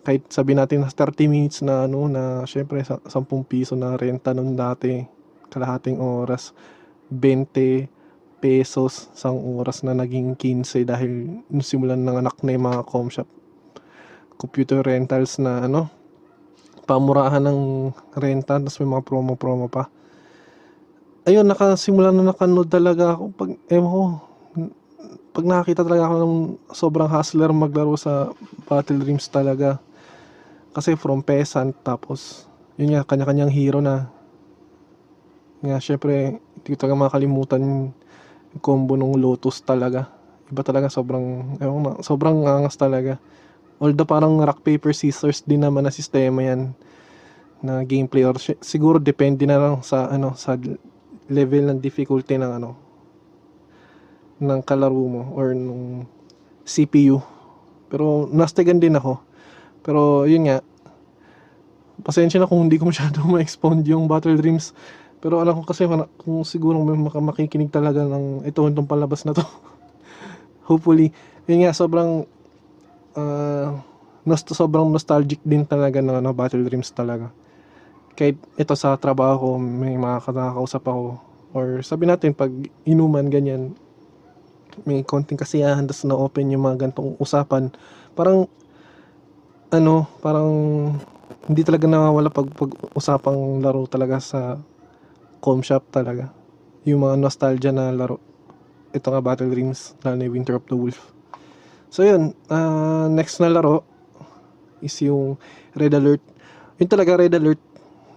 kahit 0.06 0.24
sabi 0.32 0.56
natin 0.56 0.80
na 0.80 0.88
30 0.88 1.28
minutes 1.28 1.60
na 1.60 1.84
ano 1.84 2.08
na 2.08 2.48
syempre 2.48 2.80
sa 2.80 2.96
10 3.04 3.28
piso 3.44 3.76
na 3.76 3.92
renta 3.92 4.32
nung 4.32 4.56
dati 4.56 5.04
kalahating 5.52 6.00
oras 6.00 6.56
20 7.12 7.97
pesos 8.38 9.10
isang 9.12 9.36
oras 9.58 9.82
na 9.82 9.94
naging 9.94 10.34
15 10.38 10.86
dahil 10.86 11.42
simulan 11.62 12.00
ng 12.00 12.22
anak 12.22 12.38
na 12.42 12.54
yung 12.54 12.66
mga 12.70 12.80
com 12.86 13.10
shop 13.10 13.28
computer 14.38 14.82
rentals 14.82 15.42
na 15.42 15.66
ano 15.66 15.90
pamurahan 16.86 17.42
ng 17.42 17.90
renta 18.16 18.56
tapos 18.56 18.78
may 18.80 18.90
mga 18.96 19.04
promo-promo 19.04 19.66
pa 19.66 19.90
ayun 21.26 21.44
nakasimula 21.44 22.14
na 22.14 22.32
nakanood 22.32 22.70
talaga 22.70 23.18
ako 23.18 23.34
pag 23.34 23.50
ewan 23.68 23.90
ko 23.90 24.02
pag 25.38 25.46
nakakita 25.46 25.86
talaga 25.86 26.10
ako 26.10 26.14
ng 26.18 26.36
sobrang 26.74 27.06
hustler 27.06 27.54
maglaro 27.54 27.94
sa 27.94 28.34
Battle 28.66 28.98
Dreams 28.98 29.30
talaga. 29.30 29.78
Kasi 30.74 30.98
from 30.98 31.22
peasant, 31.22 31.78
tapos, 31.86 32.50
yun 32.74 32.98
nga, 32.98 33.06
kanya-kanyang 33.06 33.54
hero 33.54 33.78
na. 33.78 34.10
Nga, 35.62 35.78
syempre, 35.78 36.42
hindi 36.42 36.68
ko 36.74 36.74
talaga 36.74 37.06
makalimutan 37.06 37.94
combo 38.60 38.94
ng 38.98 39.16
Lotus 39.16 39.64
talaga. 39.64 40.10
Iba 40.52 40.62
talaga, 40.66 40.92
sobrang, 40.92 41.58
ewan 41.62 41.80
na, 41.82 41.92
sobrang 42.04 42.44
angas 42.44 42.76
talaga. 42.76 43.16
Although 43.78 44.08
parang 44.08 44.36
rock, 44.42 44.66
paper, 44.66 44.90
scissors 44.90 45.46
din 45.46 45.62
naman 45.62 45.86
na 45.86 45.94
sistema 45.94 46.42
yan 46.42 46.74
na 47.58 47.82
gameplay 47.82 48.22
or 48.22 48.38
si- 48.38 48.58
siguro 48.62 49.02
depende 49.02 49.42
na 49.42 49.58
lang 49.58 49.74
sa 49.82 50.06
ano 50.06 50.34
sa 50.38 50.54
level 51.26 51.66
ng 51.70 51.78
difficulty 51.82 52.38
ng 52.38 52.52
ano 52.54 52.78
ng 54.38 54.60
kalaro 54.62 54.94
mo 54.94 55.22
or 55.34 55.50
nung 55.54 56.06
CPU. 56.62 57.18
Pero 57.90 58.30
nastigan 58.30 58.78
din 58.78 58.94
ako. 58.94 59.18
Pero 59.82 60.28
yun 60.30 60.46
nga, 60.46 60.62
pasensya 62.06 62.38
na 62.38 62.46
kung 62.46 62.66
hindi 62.66 62.78
ko 62.78 62.86
masyado 62.86 63.24
ma-expound 63.30 63.82
yung 63.88 64.06
Battle 64.06 64.38
Dreams. 64.38 64.70
Pero 65.18 65.42
alam 65.42 65.58
ko 65.58 65.66
kasi 65.66 65.86
kung 66.22 66.46
siguro 66.46 66.78
may 66.78 66.94
makikinig 66.98 67.74
talaga 67.74 68.06
ng 68.06 68.46
ito 68.46 68.62
itong 68.62 68.86
palabas 68.86 69.26
na 69.26 69.34
to. 69.34 69.42
Hopefully, 70.70 71.10
yun 71.50 71.66
nga, 71.66 71.74
sobrang 71.74 72.22
uh, 73.18 73.68
nost- 74.22 74.54
sobrang 74.54 74.86
nostalgic 74.92 75.42
din 75.42 75.66
talaga 75.66 75.98
ng 75.98 76.22
ano, 76.22 76.30
Battle 76.30 76.62
Dreams 76.62 76.92
talaga. 76.94 77.34
Kahit 78.14 78.38
ito 78.54 78.74
sa 78.78 78.94
trabaho 78.94 79.38
ko, 79.42 79.48
may 79.58 79.98
mga 79.98 80.22
nakakausap 80.22 80.84
ako. 80.86 81.06
Or 81.54 81.66
sabi 81.82 82.06
natin, 82.06 82.36
pag 82.36 82.52
inuman, 82.86 83.26
ganyan, 83.26 83.74
may 84.86 85.02
konting 85.02 85.40
kasiyahan, 85.40 85.86
tapos 85.88 86.06
na-open 86.06 86.54
yung 86.54 86.62
mga 86.62 86.86
gantong 86.86 87.18
usapan. 87.18 87.74
Parang, 88.14 88.46
ano, 89.74 90.06
parang 90.22 90.50
hindi 91.48 91.62
talaga 91.64 91.88
nawawala 91.88 92.28
pag, 92.28 92.48
pag 92.52 92.70
usapang 92.92 93.64
laro 93.64 93.88
talaga 93.88 94.20
sa 94.20 94.60
com 95.38 95.62
shop 95.62 95.88
talaga. 95.90 96.30
Yung 96.86 97.04
mga 97.04 97.16
nostalgia 97.18 97.72
na 97.74 97.90
laro. 97.94 98.18
Ito 98.94 99.12
nga 99.12 99.20
Battle 99.22 99.52
Dreams, 99.52 99.94
lalo 100.02 100.14
na 100.16 100.30
Winter 100.30 100.56
of 100.56 100.66
the 100.66 100.76
Wolf. 100.76 101.12
So 101.88 102.04
yun, 102.04 102.36
ah, 102.52 103.08
next 103.08 103.40
na 103.40 103.48
laro 103.48 103.84
is 104.84 104.94
yung 105.02 105.36
Red 105.74 105.96
Alert. 105.96 106.22
Yun 106.78 106.88
talaga 106.88 107.18
Red 107.18 107.34
Alert. 107.34 107.60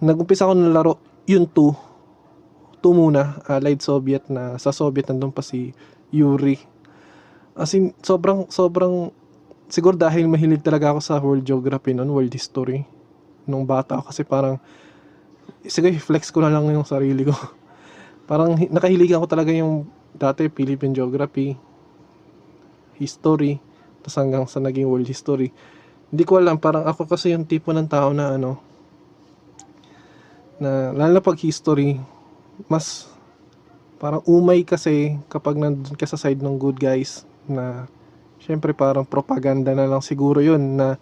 Nag-umpisa 0.02 0.46
ako 0.46 0.54
ng 0.54 0.74
laro, 0.74 0.98
yung 1.26 1.46
2. 1.46 2.82
2 2.82 2.90
muna, 2.90 3.38
Allied 3.46 3.78
Soviet 3.78 4.26
na 4.26 4.58
sa 4.58 4.74
Soviet 4.74 5.06
nandun 5.06 5.30
pa 5.30 5.40
si 5.40 5.70
Yuri. 6.10 6.58
As 7.54 7.72
in, 7.78 7.94
sobrang, 8.02 8.50
sobrang, 8.50 9.14
siguro 9.70 9.94
dahil 9.94 10.26
mahilig 10.26 10.64
talaga 10.64 10.90
ako 10.90 11.00
sa 11.00 11.22
world 11.22 11.46
geography 11.46 11.94
noon, 11.94 12.10
world 12.10 12.34
history. 12.34 12.82
Nung 13.46 13.68
bata 13.68 13.98
ako 13.98 14.10
kasi 14.10 14.22
parang, 14.26 14.58
sige, 15.66 15.94
flex 15.98 16.30
ko 16.34 16.42
na 16.42 16.50
lang 16.50 16.66
yung 16.70 16.86
sarili 16.86 17.26
ko. 17.26 17.34
parang 18.30 18.54
hi- 18.58 18.70
nakahilig 18.70 19.14
ako 19.14 19.26
talaga 19.26 19.50
yung 19.52 19.86
dati 20.14 20.46
Philippine 20.50 20.94
geography, 20.94 21.56
history, 22.98 23.58
tapos 24.02 24.16
hanggang 24.18 24.44
sa 24.46 24.58
naging 24.62 24.86
world 24.86 25.06
history. 25.06 25.50
Hindi 26.12 26.24
ko 26.28 26.38
alam, 26.38 26.60
parang 26.60 26.84
ako 26.84 27.08
kasi 27.08 27.32
yung 27.32 27.48
tipo 27.48 27.72
ng 27.72 27.88
tao 27.88 28.12
na 28.12 28.36
ano, 28.36 28.60
na 30.62 30.94
lalo 30.94 31.18
na 31.18 31.24
pag 31.24 31.40
history, 31.40 31.98
mas 32.70 33.10
parang 34.02 34.22
umay 34.26 34.66
kasi 34.66 35.18
kapag 35.30 35.58
nandun 35.58 35.94
ka 35.94 36.06
sa 36.06 36.18
side 36.18 36.42
ng 36.42 36.58
good 36.58 36.78
guys 36.78 37.22
na 37.46 37.86
syempre 38.42 38.74
parang 38.74 39.06
propaganda 39.06 39.70
na 39.74 39.86
lang 39.86 40.02
siguro 40.02 40.42
yun 40.42 40.74
na 40.74 40.98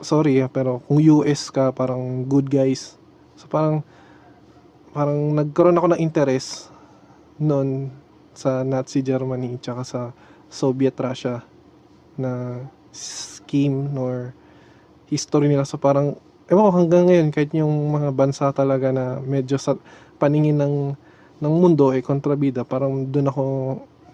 sorry 0.00 0.38
ah, 0.42 0.50
pero 0.50 0.82
kung 0.86 1.02
US 1.02 1.50
ka 1.50 1.74
parang 1.74 2.26
good 2.26 2.46
guys. 2.50 2.98
So 3.38 3.46
parang 3.50 3.82
parang 4.94 5.34
nagkaroon 5.34 5.78
ako 5.78 5.88
ng 5.94 6.02
interest 6.02 6.72
noon 7.38 7.92
sa 8.34 8.62
Nazi 8.62 9.02
Germany 9.02 9.58
tsaka 9.58 9.82
sa 9.82 10.00
Soviet 10.48 10.94
Russia 10.98 11.44
na 12.18 12.62
scheme 12.90 13.94
or 13.98 14.34
history 15.10 15.46
nila. 15.50 15.66
So 15.66 15.78
parang 15.78 16.18
ewan 16.48 16.64
ko 16.66 16.72
hanggang 16.74 17.04
ngayon 17.10 17.28
kahit 17.30 17.52
yung 17.54 17.92
mga 17.92 18.10
bansa 18.14 18.50
talaga 18.56 18.90
na 18.90 19.20
medyo 19.20 19.60
sa 19.60 19.76
paningin 20.16 20.58
ng 20.58 20.76
ng 21.38 21.54
mundo 21.54 21.94
eh 21.94 22.02
kontrabida 22.02 22.66
parang 22.66 23.06
doon 23.06 23.30
ako 23.30 23.44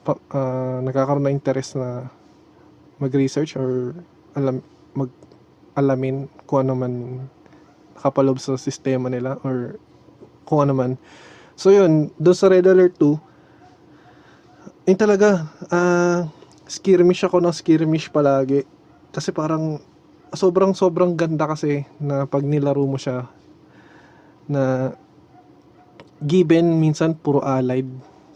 pa, 0.04 0.12
ah, 0.36 0.78
nagkakaroon 0.84 1.24
ng 1.30 1.36
interest 1.40 1.80
na 1.80 2.12
mag-research 3.00 3.56
or 3.56 3.96
alam 4.36 4.60
mag 4.92 5.08
alamin 5.74 6.30
kung 6.46 6.66
ano 6.66 6.72
man 6.78 6.94
nakapalob 8.04 8.36
sa 8.36 8.60
sistema 8.60 9.08
nila 9.08 9.40
or 9.48 9.80
kung 10.44 10.60
ano 10.60 10.76
man. 10.76 10.92
So 11.56 11.72
yun, 11.72 12.12
doon 12.20 12.36
sa 12.36 12.52
Red 12.52 12.68
Alert 12.68 13.00
2, 13.00 13.16
yun 14.92 14.98
talaga, 15.00 15.48
ah 15.72 16.28
skirmish 16.68 17.24
ako 17.24 17.40
ng 17.40 17.54
skirmish 17.56 18.12
palagi. 18.12 18.68
Kasi 19.08 19.32
parang 19.32 19.80
sobrang 20.36 20.76
sobrang 20.76 21.16
ganda 21.16 21.48
kasi 21.48 21.88
na 21.96 22.28
pag 22.28 22.44
nilaro 22.44 22.84
mo 22.84 23.00
siya 23.00 23.24
na 24.44 24.92
given 26.20 26.76
minsan 26.76 27.16
puro 27.16 27.40
allied. 27.40 27.88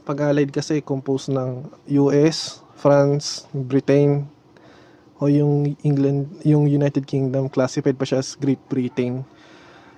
Pag 0.09 0.33
allied 0.33 0.49
kasi 0.49 0.81
composed 0.81 1.29
ng 1.29 1.69
US, 2.09 2.65
France, 2.73 3.45
Britain, 3.53 4.25
o 5.19 5.27
yung 5.27 5.75
England, 5.83 6.31
yung 6.47 6.71
United 6.71 7.03
Kingdom 7.03 7.51
classified 7.51 7.99
pa 7.99 8.07
siya 8.07 8.23
as 8.23 8.39
Great 8.39 8.63
Britain, 8.71 9.27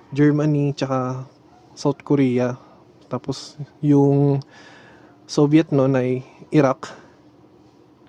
Germany, 0.09 0.73
tsaka 0.73 1.29
South 1.77 2.01
Korea. 2.01 2.57
Tapos 3.05 3.57
yung 3.79 4.41
Soviet 5.29 5.69
noon 5.69 5.93
ay 5.95 6.25
Iraq, 6.49 6.91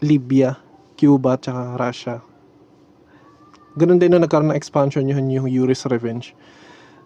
Libya, 0.03 0.59
Cuba, 0.99 1.39
tsaka 1.39 1.79
Russia. 1.79 2.17
Ganun 3.79 4.01
din 4.01 4.13
na 4.13 4.21
nagkaroon 4.21 4.53
ng 4.53 4.59
expansion 4.59 5.07
yun 5.07 5.31
yung 5.31 5.49
Yuri's 5.49 5.87
Revenge. 5.89 6.35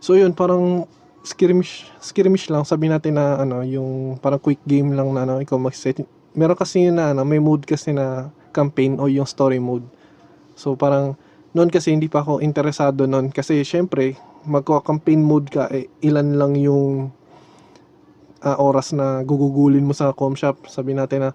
So 0.01 0.15
yun, 0.15 0.35
parang 0.35 0.87
skirmish, 1.27 1.91
skirmish 1.99 2.47
lang. 2.47 2.63
Sabi 2.63 2.87
natin 2.87 3.19
na 3.19 3.43
ano, 3.43 3.67
yung 3.67 4.19
parang 4.23 4.39
quick 4.39 4.63
game 4.63 4.95
lang 4.95 5.11
na 5.15 5.27
ano, 5.27 5.43
ikaw 5.43 5.59
mag-set. 5.59 6.07
Meron 6.37 6.59
kasi 6.59 6.91
na 6.95 7.11
ano, 7.11 7.27
may 7.27 7.43
mode 7.43 7.67
kasi 7.67 7.91
na 7.91 8.31
campaign 8.55 8.97
o 8.97 9.11
yung 9.11 9.27
story 9.29 9.61
mode. 9.61 9.85
So 10.57 10.75
parang 10.75 11.21
noon 11.53 11.69
kasi 11.69 11.93
hindi 11.93 12.09
pa 12.09 12.25
ako 12.25 12.41
interesado 12.41 13.05
noon 13.05 13.29
kasi 13.31 13.61
syempre 13.63 14.17
magko-campaign 14.49 15.21
mode 15.21 15.49
ka 15.53 15.69
eh, 15.69 15.89
ilan 16.01 16.37
lang 16.41 16.53
yung 16.57 17.13
ah, 18.47 18.57
oras 18.63 18.95
na 18.95 19.27
gugugulin 19.27 19.85
mo 19.85 19.93
sa 19.93 20.15
com 20.15 20.33
shop. 20.39 20.71
Sabi 20.71 20.95
natin 20.95 21.29
na 21.29 21.31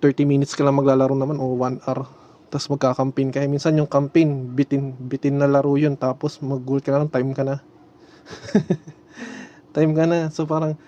30 0.00 0.28
minutes 0.28 0.56
ka 0.56 0.64
lang 0.64 0.76
maglalaro 0.76 1.12
naman 1.12 1.36
o 1.36 1.56
1 1.56 1.84
hour. 1.84 2.08
Tapos 2.48 2.66
magka-campaign 2.72 3.28
ka. 3.34 3.38
Eh, 3.42 3.50
minsan 3.50 3.76
yung 3.76 3.90
campaign, 3.90 4.54
bitin, 4.54 4.94
bitin 4.96 5.36
na 5.36 5.50
laro 5.50 5.74
yun. 5.74 5.98
Tapos 5.98 6.38
mag-goal 6.40 6.80
ka 6.80 6.94
lang, 6.94 7.10
time 7.10 7.34
ka 7.34 7.42
na. 7.42 7.60
time 9.76 9.92
ka 9.92 10.04
na. 10.06 10.30
So 10.30 10.46
parang, 10.46 10.78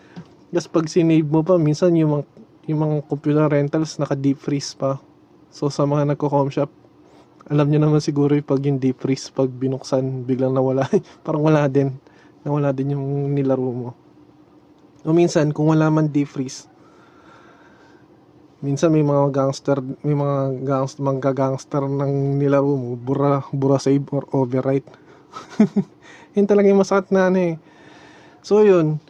just 0.55 0.71
pag 0.71 0.87
sinave 0.87 1.27
mo 1.27 1.43
pa, 1.43 1.59
minsan 1.59 1.93
yung 1.99 2.21
mga, 2.21 2.25
yung 2.71 2.81
mga 2.85 2.97
computer 3.11 3.47
rentals 3.51 3.99
naka-deep 3.99 4.39
freeze 4.39 4.73
pa. 4.73 5.03
So 5.51 5.69
sa 5.69 5.83
mga 5.85 6.15
nagko-com 6.15 6.49
shop, 6.53 6.71
alam 7.49 7.67
nyo 7.73 7.81
naman 7.81 8.05
siguro 8.05 8.37
yung 8.37 8.45
pag 8.45 8.61
yung 8.61 8.77
deep 8.77 9.01
freeze, 9.01 9.33
pag 9.33 9.49
binuksan, 9.49 10.29
biglang 10.29 10.53
nawala. 10.53 10.85
parang 11.25 11.49
wala 11.49 11.65
din. 11.65 11.97
Nawala 12.45 12.77
din 12.77 12.93
yung 12.93 13.33
nilaro 13.33 13.73
mo. 13.73 13.89
O 15.09 15.17
minsan, 15.17 15.49
kung 15.57 15.73
wala 15.73 15.89
man 15.89 16.13
deep 16.13 16.29
freeze, 16.29 16.69
minsan 18.61 18.93
may 18.93 19.01
mga 19.01 19.33
gangster, 19.33 19.81
may 20.05 20.13
mga 20.13 20.61
gangster, 20.61 21.01
mga 21.01 21.33
gangster 21.33 21.83
ng 21.89 22.37
nilaro 22.37 22.77
mo, 22.77 23.01
bura, 23.01 23.41
bura 23.49 23.81
save 23.81 24.05
or 24.13 24.29
overwrite. 24.29 24.89
yun 26.37 26.45
talaga 26.45 26.69
yung 26.69 26.85
masakit 26.85 27.09
na 27.17 27.33
ano 27.33 27.39
eh. 27.41 27.55
So 28.45 28.61
yun, 28.61 29.01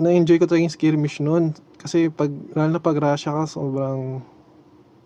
na-enjoy 0.00 0.40
ko 0.40 0.48
talaga 0.48 0.64
yung 0.64 0.72
skirmish 0.72 1.20
noon. 1.20 1.52
Kasi 1.76 2.08
pag, 2.08 2.32
lalo 2.56 2.70
na 2.72 2.80
pag 2.80 2.96
Russia 2.96 3.36
ka, 3.36 3.44
sobrang 3.44 4.24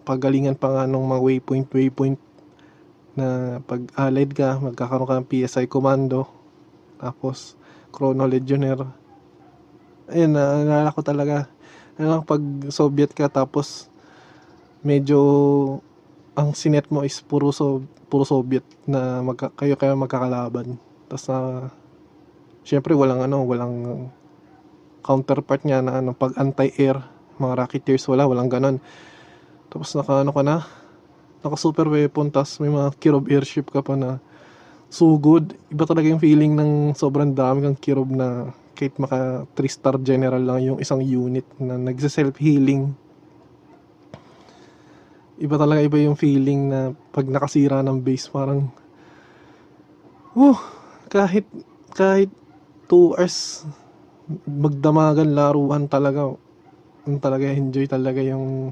pagalingan 0.03 0.59
pa 0.59 0.69
nga 0.71 0.85
nung 0.91 1.07
mga 1.07 1.23
waypoint, 1.23 1.69
waypoint 1.71 2.19
na 3.15 3.59
pag 3.65 3.87
allied 3.95 4.33
ka, 4.33 4.59
magkakaroon 4.59 5.09
ka 5.09 5.19
ng 5.21 5.29
PSI 5.29 5.65
commando. 5.69 6.27
Tapos, 6.97 7.55
Chrono 7.93 8.25
Legionnaire. 8.25 8.89
Ayun, 10.09 10.33
naalala 10.33 10.95
ko 10.95 11.01
talaga. 11.05 11.47
Ano, 12.01 12.25
pag 12.25 12.41
Soviet 12.73 13.13
ka, 13.13 13.29
tapos 13.29 13.93
medyo 14.81 15.21
ang 16.33 16.57
sinet 16.57 16.89
mo 16.89 17.05
is 17.05 17.21
puro, 17.21 17.53
so, 17.53 17.85
puro 18.09 18.25
Soviet 18.25 18.65
na 18.89 19.21
magka, 19.21 19.53
kayo 19.55 19.77
kayo 19.77 19.93
magkakalaban. 19.95 20.81
Tapos 21.07 21.25
na, 21.29 21.69
syempre 22.65 22.97
walang 22.97 23.21
ano, 23.21 23.45
walang 23.45 24.09
counterpart 25.05 25.69
niya 25.69 25.85
na 25.85 26.01
ano, 26.01 26.17
pag 26.17 26.33
anti-air, 26.41 26.97
mga 27.37 27.55
racketeers 27.59 28.09
wala 28.09 28.25
walang 28.25 28.49
ganon 28.49 28.77
tapos 29.73 29.97
naka 29.97 30.21
ano 30.21 30.37
ka 30.37 30.45
na? 30.45 30.69
Naka 31.41 31.57
super 31.57 31.89
weapon 31.89 32.29
tas 32.29 32.61
may 32.61 32.69
mga 32.69 32.93
kirob 33.01 33.25
airship 33.33 33.73
ka 33.73 33.81
pa 33.81 33.97
na 33.97 34.21
so 34.93 35.17
good. 35.17 35.57
Iba 35.73 35.89
talaga 35.89 36.13
yung 36.13 36.21
feeling 36.21 36.53
ng 36.53 36.93
sobrang 36.93 37.33
dami 37.33 37.65
kang 37.65 37.81
kirob 37.81 38.13
na 38.13 38.53
kahit 38.77 38.93
maka 39.01 39.49
3 39.57 39.65
star 39.73 39.97
general 39.97 40.45
lang 40.45 40.61
yung 40.61 40.79
isang 40.85 41.01
unit 41.01 41.49
na 41.57 41.81
nagsa 41.81 42.13
self 42.13 42.37
healing 42.37 42.93
iba 45.43 45.59
talaga 45.59 45.83
iba 45.83 45.99
yung 45.99 46.15
feeling 46.15 46.71
na 46.71 46.95
pag 47.11 47.27
nakasira 47.27 47.83
ng 47.83 47.99
base 47.99 48.31
parang 48.31 48.71
uh, 50.39 50.59
kahit 51.11 51.43
kahit 51.99 52.31
2 52.87 53.19
hours 53.19 53.67
magdamagan 54.47 55.35
laruan 55.35 55.91
talaga. 55.91 56.33
Yung 57.05 57.19
talaga 57.19 57.51
enjoy 57.51 57.91
talaga 57.91 58.23
yung 58.23 58.71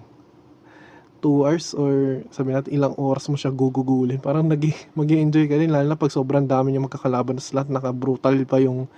2 1.21 1.47
hours 1.47 1.77
or 1.77 2.25
sabi 2.33 2.57
natin 2.57 2.73
ilang 2.73 2.97
oras 2.97 3.29
mo 3.29 3.37
siya 3.37 3.53
gugugulin. 3.53 4.19
Parang 4.19 4.49
nag 4.49 4.61
mag 4.97 5.09
enjoy 5.09 5.47
ka 5.47 5.61
din 5.61 5.71
lalo 5.71 5.87
na 5.87 6.01
pag 6.01 6.13
sobrang 6.13 6.49
dami 6.49 6.73
yung 6.75 6.89
magkakalaban 6.89 7.37
sa 7.39 7.61
lahat 7.61 7.69
naka 7.71 7.93
brutal 7.93 8.37
pa 8.49 8.57
yung 8.59 8.89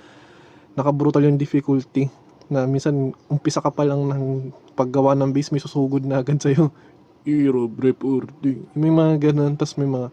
naka 0.79 0.95
brutal 0.95 1.27
yung 1.27 1.37
difficulty 1.37 2.09
na 2.47 2.65
minsan 2.65 3.13
umpisa 3.27 3.59
ka 3.59 3.75
pa 3.75 3.83
lang 3.83 4.07
ng 4.07 4.55
paggawa 4.79 5.19
ng 5.19 5.35
base 5.35 5.51
may 5.51 5.61
susugod 5.61 6.07
na 6.07 6.23
agad 6.23 6.39
sa'yo. 6.39 6.71
Hero 7.27 7.71
reporting 7.71 8.67
may 8.75 8.91
mga 8.91 9.31
ganun 9.31 9.55
tas 9.55 9.79
may 9.79 9.87
mga 9.87 10.11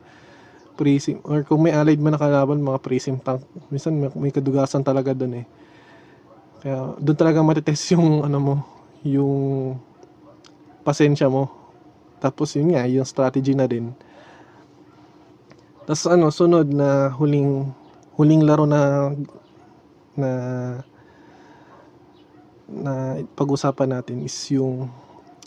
presim 0.78 1.20
or 1.25 1.42
kung 1.44 1.60
may 1.60 1.75
allied 1.75 2.00
man 2.00 2.16
nakalaban 2.16 2.63
mga 2.63 2.80
presim 2.80 3.20
tank. 3.20 3.44
Minsan 3.68 4.00
may, 4.00 4.10
may 4.16 4.32
kadugasan 4.34 4.82
talaga 4.82 5.12
doon 5.13 5.44
eh. 5.44 5.46
Kaya 6.63 6.96
doon 7.00 7.18
talaga 7.20 7.44
matitest 7.44 7.96
yung 7.96 8.24
ano 8.24 8.38
mo, 8.39 8.56
yung 9.04 9.75
pasensya 10.88 11.28
mo. 11.28 11.59
Tapos 12.20 12.56
yun 12.56 12.76
nga, 12.76 12.84
yung 12.86 13.08
strategy 13.08 13.56
na 13.56 13.66
din. 13.66 13.96
Tapos 15.88 16.06
ano, 16.06 16.30
sunod 16.30 16.70
na 16.70 17.10
huling 17.16 17.72
huling 18.20 18.44
laro 18.44 18.68
na 18.68 19.12
na 20.14 20.30
na 22.70 22.94
pag-usapan 23.34 23.98
natin 23.98 24.22
is 24.22 24.36
yung 24.54 24.92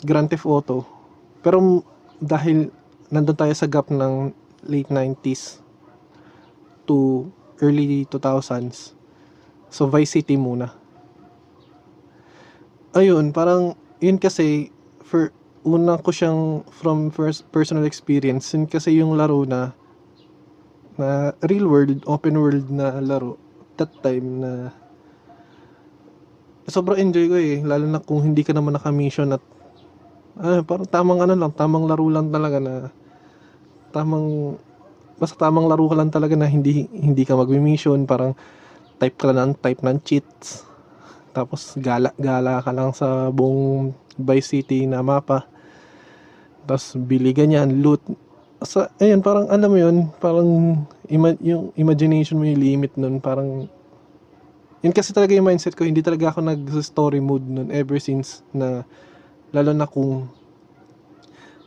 Grand 0.03 0.27
Theft 0.27 0.49
Auto. 0.49 0.83
Pero 1.39 1.85
dahil 2.19 2.73
nandun 3.07 3.37
tayo 3.37 3.53
sa 3.55 3.69
gap 3.69 3.87
ng 3.93 4.33
late 4.67 4.91
90s 4.91 5.63
to 6.89 7.29
early 7.63 8.03
2000s, 8.11 8.91
so 9.71 9.87
Vice 9.87 10.19
City 10.19 10.35
muna 10.35 10.83
ayun, 12.93 13.33
parang 13.33 13.73
yun 13.97 14.21
kasi 14.21 14.69
for 15.01 15.33
una 15.63 15.99
ko 15.99 16.11
siyang 16.11 16.67
from 16.69 17.11
first 17.11 17.47
personal 17.51 17.87
experience, 17.87 18.51
yun 18.51 18.67
kasi 18.67 18.99
yung 18.99 19.15
laro 19.15 19.47
na 19.47 19.71
na 20.99 21.33
real 21.49 21.65
world, 21.65 22.05
open 22.05 22.37
world 22.37 22.69
na 22.69 23.01
laro 23.01 23.39
that 23.79 23.89
time 24.05 24.43
na 24.43 24.51
sobrang 26.69 26.99
enjoy 27.01 27.25
ko 27.27 27.37
eh. 27.39 27.59
Lalo 27.65 27.89
na 27.89 28.03
kung 28.03 28.21
hindi 28.21 28.45
ka 28.45 28.53
naman 28.53 28.77
naka-mission 28.77 29.33
at 29.33 29.43
ah, 30.39 30.61
parang 30.61 30.87
tamang 30.87 31.19
ano 31.23 31.33
lang, 31.33 31.51
tamang 31.55 31.89
laro 31.89 32.05
lang 32.07 32.29
talaga 32.29 32.61
na 32.61 32.73
tamang 33.93 34.57
basta 35.17 35.37
tamang 35.37 35.69
laro 35.69 35.85
ka 35.87 35.95
lang 35.95 36.09
talaga 36.09 36.35
na 36.35 36.49
hindi 36.49 36.89
hindi 36.91 37.23
ka 37.23 37.37
mag-mission, 37.37 38.05
parang 38.05 38.35
type 38.97 39.17
ka 39.17 39.31
lang 39.31 39.53
ng 39.53 39.53
type 39.59 39.81
ng 39.81 39.97
cheats. 40.03 40.67
Tapos 41.33 41.73
gala, 41.81 42.13
gala 42.21 42.61
ka 42.61 42.69
lang 42.69 42.93
sa 42.93 43.33
buong 43.33 43.93
Vice 44.17 44.53
City 44.53 44.85
na 44.85 45.01
mapa. 45.01 45.52
Tapos 46.63 46.95
bili 46.95 47.35
ganyan, 47.35 47.83
loot. 47.83 48.01
Sa, 48.63 48.87
ayun, 48.99 49.19
parang 49.19 49.51
alam 49.51 49.69
mo 49.69 49.77
yun, 49.77 50.07
parang 50.23 50.49
ima, 51.11 51.35
yung 51.43 51.75
imagination 51.75 52.39
mo 52.39 52.47
yung 52.47 52.61
limit 52.63 52.95
nun, 52.95 53.19
parang 53.19 53.67
yun 54.83 54.91
kasi 54.91 55.15
talaga 55.15 55.31
yung 55.31 55.47
mindset 55.47 55.79
ko, 55.79 55.87
hindi 55.87 56.03
talaga 56.03 56.35
ako 56.35 56.43
nag-story 56.43 57.23
mode 57.23 57.47
nun 57.47 57.71
ever 57.71 57.95
since 58.03 58.43
na 58.51 58.83
lalo 59.55 59.71
na 59.71 59.87
kung 59.87 60.27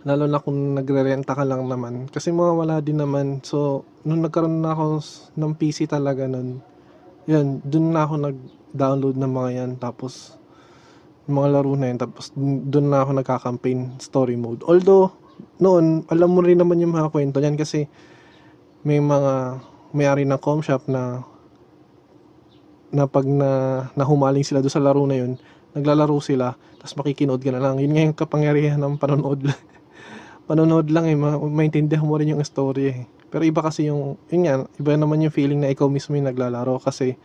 lalo 0.06 0.28
na 0.30 0.38
kung 0.38 0.76
nagre-renta 0.76 1.32
ka 1.35 1.42
lang 1.42 1.66
naman. 1.66 2.06
Kasi 2.12 2.30
mawawala 2.30 2.78
din 2.78 3.00
naman. 3.00 3.42
So 3.42 3.88
nung 4.06 4.22
nagkaroon 4.22 4.62
na 4.62 4.76
ako 4.76 5.02
ng 5.35 5.52
PC 5.59 5.90
talaga 5.90 6.28
nun 6.30 6.62
yun 7.26 7.59
dun 7.66 7.90
na 7.90 8.06
ako 8.06 8.14
nag 8.22 8.38
download 8.76 9.16
ng 9.18 9.32
mga 9.32 9.50
yan. 9.64 9.70
Tapos 9.80 10.37
mga 11.26 11.48
laro 11.58 11.74
na 11.74 11.90
yan 11.90 11.98
tapos 11.98 12.30
doon 12.38 12.86
na 12.90 13.02
ako 13.02 13.10
nagka-campaign 13.18 13.98
story 13.98 14.38
mode. 14.38 14.62
Although 14.62 15.10
noon 15.58 16.06
alam 16.08 16.30
mo 16.32 16.40
rin 16.40 16.58
naman 16.62 16.80
yung 16.80 16.94
mga 16.94 17.10
kwento 17.10 17.42
niyan 17.42 17.58
kasi 17.58 17.90
may 18.86 19.02
mga 19.02 19.60
may-ari 19.90 20.22
ng 20.22 20.40
com 20.40 20.62
shop 20.62 20.86
na 20.86 21.26
na 22.94 23.10
pag 23.10 23.26
na 23.26 23.50
nahumaling 23.98 24.46
sila 24.46 24.62
doon 24.62 24.72
sa 24.72 24.82
laro 24.82 25.02
na 25.04 25.18
yun 25.18 25.34
naglalaro 25.76 26.16
sila 26.22 26.56
tapos 26.80 27.02
makikinood 27.02 27.42
ka 27.42 27.50
na 27.50 27.60
lang. 27.60 27.82
Yun 27.82 27.92
nga 27.92 28.02
yung 28.06 28.16
kapangyarihan 28.16 28.78
ng 28.78 28.94
panonood 28.96 29.42
panonood 30.48 30.86
lang 30.94 31.10
eh 31.10 31.18
ma- 31.18 31.42
maintindihan 31.42 32.06
mo 32.06 32.14
rin 32.14 32.32
yung 32.32 32.40
story 32.46 32.84
eh. 32.94 32.98
Pero 33.26 33.42
iba 33.42 33.60
kasi 33.60 33.90
yung 33.90 34.14
yun 34.30 34.46
nga 34.46 34.54
iba 34.78 34.94
naman 34.94 35.20
yung 35.26 35.34
feeling 35.34 35.58
na 35.58 35.74
ikaw 35.74 35.90
mismo 35.90 36.14
yung 36.14 36.30
naglalaro 36.30 36.78
kasi 36.78 37.18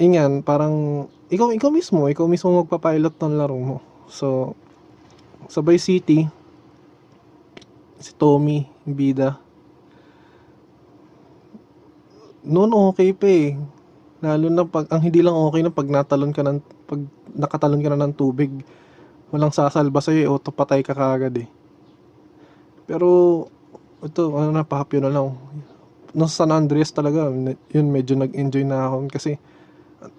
ingan, 0.00 0.40
parang 0.40 1.06
ikaw 1.28 1.52
ikaw 1.52 1.68
mismo, 1.68 2.08
ikaw 2.08 2.24
mismo 2.24 2.64
magpa-pilot 2.64 3.14
ng 3.20 3.34
laro 3.36 3.56
mo. 3.60 3.76
So 4.08 4.56
sa 5.46 5.60
Bay 5.60 5.76
City 5.76 6.24
si 8.00 8.16
Tommy, 8.16 8.64
bida. 8.88 9.36
Noon 12.40 12.72
okay 12.72 13.12
pa 13.12 13.28
eh. 13.28 13.60
Lalo 14.24 14.48
na 14.48 14.64
pag 14.64 14.88
ang 14.88 15.04
hindi 15.04 15.20
lang 15.20 15.36
okay 15.36 15.60
na 15.60 15.68
pag 15.68 15.88
natalon 15.88 16.32
ka 16.32 16.40
ng 16.40 16.58
pag 16.88 17.00
nakatalon 17.36 17.84
ka 17.84 17.92
na 17.92 18.00
ng 18.00 18.16
tubig, 18.16 18.48
walang 19.28 19.52
sasalba 19.52 20.00
sa 20.00 20.16
iyo, 20.16 20.26
eh, 20.26 20.30
auto 20.32 20.48
patay 20.48 20.80
ka 20.80 20.96
kagad 20.96 21.44
eh. 21.44 21.48
Pero 22.88 23.46
ito, 24.00 24.32
ano 24.32 24.50
na, 24.50 24.64
pahapyo 24.64 25.04
na 25.04 25.12
lang. 25.12 25.36
No 26.16 26.26
San 26.26 26.50
Andreas 26.50 26.90
talaga, 26.90 27.30
yun 27.70 27.86
medyo 27.92 28.16
nag-enjoy 28.16 28.64
na 28.64 28.88
ako 28.88 29.12
kasi 29.12 29.38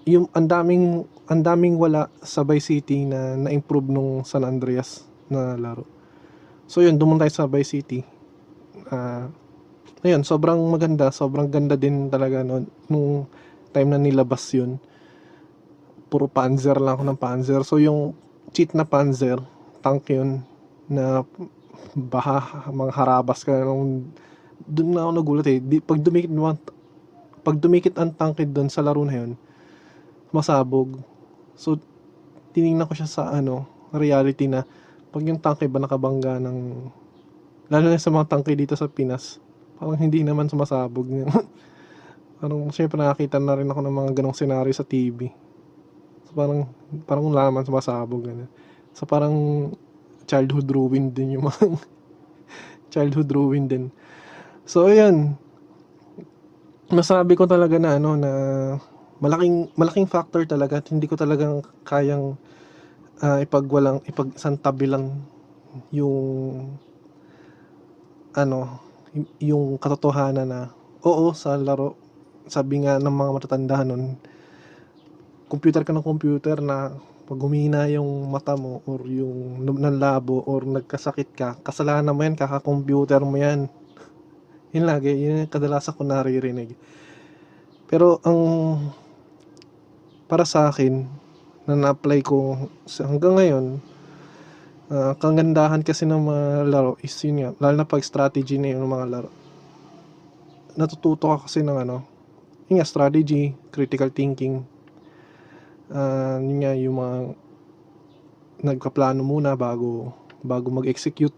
yung 0.06 0.30
ang 0.34 0.46
daming 0.46 1.06
ang 1.26 1.42
daming 1.42 1.80
wala 1.80 2.12
sa 2.22 2.44
Vice 2.46 2.70
City 2.70 3.08
na 3.08 3.40
na-improve 3.40 3.88
nung 3.88 4.22
San 4.28 4.46
Andreas 4.46 5.08
na 5.32 5.56
laro. 5.56 5.88
So 6.68 6.84
yun, 6.84 7.00
dumun 7.00 7.20
tayo 7.20 7.32
sa 7.32 7.48
Vice 7.48 7.72
City. 7.72 8.04
Uh, 8.92 9.32
ayun, 10.04 10.28
sobrang 10.28 10.60
maganda, 10.68 11.10
sobrang 11.10 11.48
ganda 11.48 11.80
din 11.80 12.12
talaga 12.12 12.44
no, 12.44 12.68
nung 12.92 13.26
time 13.72 13.96
na 13.96 14.00
nilabas 14.00 14.44
yun. 14.52 14.78
Puro 16.12 16.28
panzer 16.28 16.76
lang 16.78 17.00
ako 17.00 17.04
ng 17.08 17.20
panzer. 17.20 17.62
So 17.64 17.80
yung 17.80 18.12
cheat 18.52 18.76
na 18.76 18.84
panzer, 18.84 19.40
tank 19.80 20.12
yun, 20.12 20.44
na 20.92 21.24
baha, 21.96 22.68
mga 22.72 22.92
harabas 22.92 23.48
ka 23.48 23.56
nung 23.64 24.12
doon 24.68 24.90
na 24.94 25.08
ako 25.08 25.12
nagulat 25.16 25.48
eh. 25.48 25.60
Di, 25.64 25.80
pag 25.80 26.00
dumikit 26.04 26.32
pag 27.42 27.58
dumikit 27.58 27.98
ang 27.98 28.14
tank 28.14 28.44
doon 28.52 28.70
sa 28.70 28.86
laro 28.86 29.02
na 29.02 29.16
yun, 29.16 29.32
masabog. 30.32 31.00
So, 31.56 31.78
tiningnan 32.52 32.88
ko 32.88 32.94
siya 32.96 33.08
sa 33.08 33.24
ano, 33.32 33.68
reality 33.92 34.48
na 34.48 34.64
pag 35.12 35.24
yung 35.28 35.40
tangke 35.40 35.68
ba 35.68 35.84
nakabangga 35.84 36.40
ng 36.40 36.58
lalo 37.72 37.86
na 37.88 38.00
sa 38.00 38.12
mga 38.12 38.28
tangke 38.32 38.56
dito 38.56 38.76
sa 38.76 38.88
Pinas, 38.88 39.40
parang 39.80 40.00
hindi 40.00 40.24
naman 40.24 40.48
sumasabog. 40.48 41.08
parang 42.40 42.72
syempre 42.72 43.00
nakakita 43.00 43.38
na 43.38 43.60
rin 43.60 43.68
ako 43.68 43.80
ng 43.84 43.96
mga 43.96 44.12
ganong 44.20 44.36
senaryo 44.36 44.72
sa 44.72 44.88
TV. 44.88 45.32
So, 46.28 46.36
parang 46.36 46.68
parang 47.04 47.28
wala 47.28 47.52
naman 47.52 47.68
sumasabog 47.68 48.24
ganun. 48.24 48.52
So 48.92 49.08
parang 49.08 49.36
childhood 50.28 50.68
ruin 50.72 51.12
din 51.12 51.40
yung 51.40 51.48
mga 51.48 51.76
childhood 52.94 53.30
ruin 53.32 53.68
din. 53.68 53.84
So 54.68 54.88
ayan. 54.88 55.36
Masabi 56.92 57.40
ko 57.40 57.48
talaga 57.48 57.80
na 57.80 57.96
ano 57.96 58.20
na 58.20 58.32
malaking 59.22 59.70
malaking 59.78 60.10
factor 60.10 60.44
talaga 60.50 60.82
at 60.82 60.90
hindi 60.90 61.06
ko 61.06 61.16
talagang 61.16 61.62
kayang 61.86 62.36
uh, 63.22 63.38
ipagwalang 63.40 64.02
ipagsantabi 64.10 64.90
lang 64.90 65.22
yung 65.94 66.18
ano 68.34 68.82
yung 69.38 69.78
katotohanan 69.78 70.48
na 70.50 70.62
oo 71.06 71.32
sa 71.38 71.54
laro 71.56 71.96
sabi 72.50 72.84
nga 72.84 72.98
ng 72.98 73.14
mga 73.14 73.32
matatanda 73.38 73.78
nun 73.86 74.18
computer 75.52 75.84
ka 75.84 75.92
ng 75.92 76.02
computer 76.02 76.64
na 76.64 76.96
pag 77.32 77.40
humina 77.48 77.88
yung 77.88 78.28
mata 78.28 78.60
mo 78.60 78.84
or 78.84 79.08
yung 79.08 79.64
nanlabo 79.64 80.44
or 80.48 80.68
nagkasakit 80.68 81.32
ka 81.32 81.56
kasalanan 81.64 82.12
mo 82.12 82.28
yan 82.28 82.36
kaka-computer 82.36 83.24
mo 83.24 83.40
yan. 83.40 83.72
Yun 84.76 84.84
lagi 84.84 85.16
yun 85.16 85.48
kadalasan 85.48 85.96
ko 85.96 86.04
naririnig. 86.04 86.76
Pero 87.88 88.20
ang 88.28 88.40
para 90.32 90.48
sa 90.48 90.72
akin, 90.72 91.12
na 91.68 91.76
na-apply 91.76 92.24
ko 92.24 92.56
hanggang 93.04 93.36
ngayon. 93.36 93.66
Ah, 94.88 95.12
kagandahan 95.20 95.84
kasi 95.84 96.08
ng 96.08 96.24
mga 96.24 96.72
laro 96.72 96.96
is 97.04 97.12
yun 97.28 97.44
nga, 97.44 97.50
lalo 97.60 97.84
na 97.84 97.88
pag 97.88 98.00
strategy 98.00 98.56
na 98.56 98.72
yun 98.72 98.80
ng 98.80 98.92
mga 98.96 99.08
laro. 99.12 99.30
Natututo 100.80 101.28
ka 101.36 101.52
kasi 101.52 101.68
ng 101.68 101.84
ano, 101.84 102.08
yun 102.72 102.80
nga, 102.80 102.88
strategy, 102.88 103.52
critical 103.76 104.08
thinking. 104.08 104.64
Ah, 105.92 106.40
yun 106.40 106.64
nga, 106.64 106.80
yung 106.80 106.96
mga 106.96 107.18
nagpaplano 108.72 109.20
muna 109.28 109.60
bago 109.60 110.16
bago 110.40 110.72
mag-execute. 110.72 111.36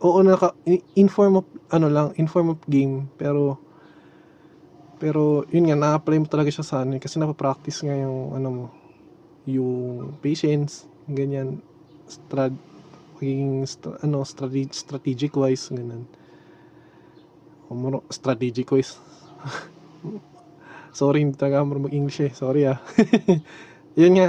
Oo, 0.00 0.24
naka 0.24 0.56
i- 0.64 0.80
inform 0.96 1.44
of 1.44 1.46
ano 1.68 1.92
lang, 1.92 2.08
inform 2.16 2.56
of 2.56 2.60
game 2.64 3.12
pero 3.20 3.60
pero 5.02 5.42
yun 5.50 5.66
nga 5.66 5.74
na-apply 5.74 6.22
mo 6.22 6.30
talaga 6.30 6.54
siya 6.54 6.62
sa 6.62 6.86
ano 6.86 6.94
kasi 7.02 7.18
napapractice 7.18 7.82
nga 7.82 7.98
yung 7.98 8.38
ano 8.38 8.48
mo 8.54 8.64
yung 9.50 10.14
patience 10.22 10.86
ganyan 11.10 11.58
strad 12.06 12.54
magiging 13.22 13.62
stra- 13.70 14.02
ano 14.02 14.26
strategic, 14.26 14.74
strategic 14.74 15.32
wise 15.38 15.70
ganun. 15.70 16.10
O 17.70 18.02
strategic 18.10 18.66
wise. 18.74 18.98
Sorry 20.98 21.22
hindi 21.22 21.38
talaga 21.38 21.62
ako 21.62 21.86
mag 21.86 21.94
English 21.94 22.18
eh. 22.26 22.32
Sorry 22.34 22.66
ah. 22.66 22.82
Yun 24.00 24.18
nga 24.18 24.26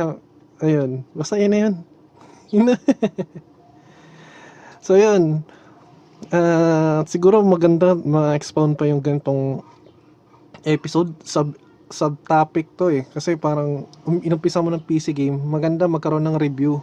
ayun. 0.61 1.01
Basta 1.17 1.41
yun 1.41 1.51
na 1.51 1.59
yun. 1.65 1.75
So 4.83 4.99
yun. 4.99 5.47
Ah, 6.27 7.07
siguro 7.07 7.39
maganda 7.39 7.95
ma-expound 7.95 8.75
pa 8.75 8.83
yung 8.83 8.99
ganitong 8.99 9.63
episode 10.63 11.11
sub 11.23 11.53
subtopic 11.93 12.73
to 12.73 12.89
eh. 12.89 13.03
Kasi 13.05 13.37
parang 13.37 13.85
um, 14.07 14.17
inumpisa 14.25 14.63
mo 14.63 14.73
ng 14.73 14.81
PC 14.81 15.13
game 15.13 15.37
maganda 15.37 15.85
magkaroon 15.85 16.25
ng 16.25 16.39
review 16.41 16.81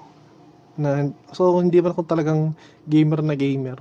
na 0.79 1.11
so 1.35 1.59
hindi 1.59 1.83
man 1.83 1.93
ako 1.93 2.07
talagang 2.07 2.55
gamer 2.87 3.21
na 3.21 3.35
gamer. 3.35 3.77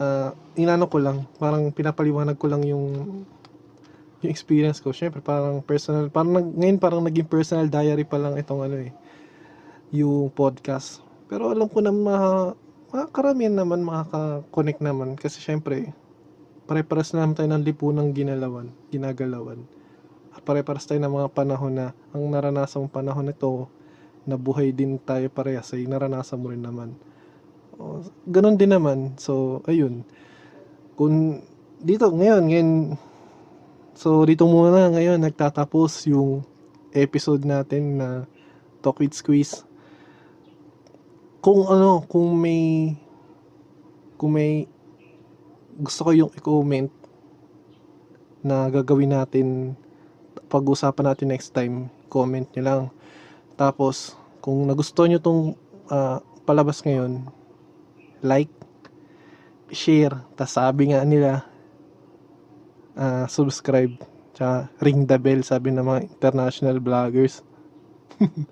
Ah, 0.00 0.32
inano 0.56 0.88
ko 0.88 1.00
lang 1.00 1.24
parang 1.40 1.72
pinapaliwanag 1.72 2.36
ko 2.36 2.46
lang 2.48 2.62
yung 2.64 2.84
yung 4.20 4.30
experience 4.30 4.84
ko. 4.84 4.92
Syempre 4.92 5.24
parang 5.24 5.64
personal 5.64 6.12
parang 6.12 6.36
ngayon 6.54 6.76
parang 6.76 7.00
naging 7.00 7.26
personal 7.26 7.66
diary 7.66 8.04
pa 8.04 8.20
lang 8.20 8.36
itong 8.36 8.68
ano 8.68 8.76
eh 8.84 8.92
yung 9.90 10.30
podcast. 10.30 11.02
Pero 11.26 11.50
alam 11.50 11.66
ko 11.66 11.82
na 11.82 11.90
ma 11.90 12.16
makakaramihan 12.90 13.54
naman 13.54 13.86
makaka-connect 13.86 14.82
naman. 14.82 15.14
Kasi 15.14 15.38
syempre 15.38 15.94
pare-pares 16.70 17.10
naman 17.18 17.34
tayo 17.34 17.50
ng 17.50 17.66
lipunang 17.66 18.14
ginalawan, 18.14 18.70
ginagalawan. 18.94 19.66
At 20.30 20.46
pare-pares 20.46 20.86
tayo 20.86 21.02
ng 21.02 21.10
mga 21.10 21.28
panahon 21.34 21.74
na 21.74 21.90
ang 22.14 22.30
naranasang 22.30 22.86
panahon 22.86 23.26
nito 23.26 23.66
na 24.22 24.38
buhay 24.38 24.70
din 24.70 24.94
tayo 25.02 25.26
parehas 25.34 25.74
ay 25.74 25.90
naranasan 25.90 26.38
mo 26.38 26.54
rin 26.54 26.62
naman. 26.62 26.94
O, 27.74 28.06
ganun 28.22 28.54
din 28.54 28.70
naman. 28.70 29.18
So, 29.18 29.66
ayun. 29.66 30.06
Kung 30.94 31.42
dito 31.82 32.06
ngayon, 32.06 32.42
ngayon 32.46 32.70
so 33.98 34.22
dito 34.22 34.46
muna 34.46 34.94
ngayon 34.94 35.18
nagtatapos 35.18 36.06
yung 36.06 36.46
episode 36.94 37.42
natin 37.42 37.98
na 37.98 38.08
Talk 38.78 39.02
with 39.02 39.18
Squeeze. 39.18 39.66
Kung 41.42 41.66
ano, 41.66 42.06
kung 42.06 42.38
may 42.38 42.94
kung 44.14 44.38
may 44.38 44.70
gusto 45.80 46.04
ko 46.04 46.10
yung 46.12 46.32
i-comment 46.36 46.92
na 48.44 48.68
gagawin 48.68 49.16
natin 49.16 49.76
pag-usapan 50.52 51.12
natin 51.12 51.32
next 51.32 51.56
time. 51.56 51.88
Comment 52.12 52.44
nyo 52.52 52.62
lang. 52.62 52.82
Tapos 53.56 54.16
kung 54.44 54.68
nagustuhan 54.68 55.16
nyo 55.16 55.20
tong 55.20 55.42
ah, 55.88 56.20
palabas 56.44 56.80
ngayon 56.84 57.28
like 58.24 58.52
share 59.70 60.24
tas 60.34 60.56
sabi 60.56 60.92
nga 60.92 61.04
nila 61.04 61.44
ah, 62.96 63.24
subscribe 63.28 63.92
tsaka 64.36 64.68
ring 64.80 65.04
the 65.04 65.16
bell 65.20 65.40
sabi 65.44 65.72
ng 65.72 65.84
mga 65.84 66.00
international 66.12 66.76
vloggers. 66.80 67.40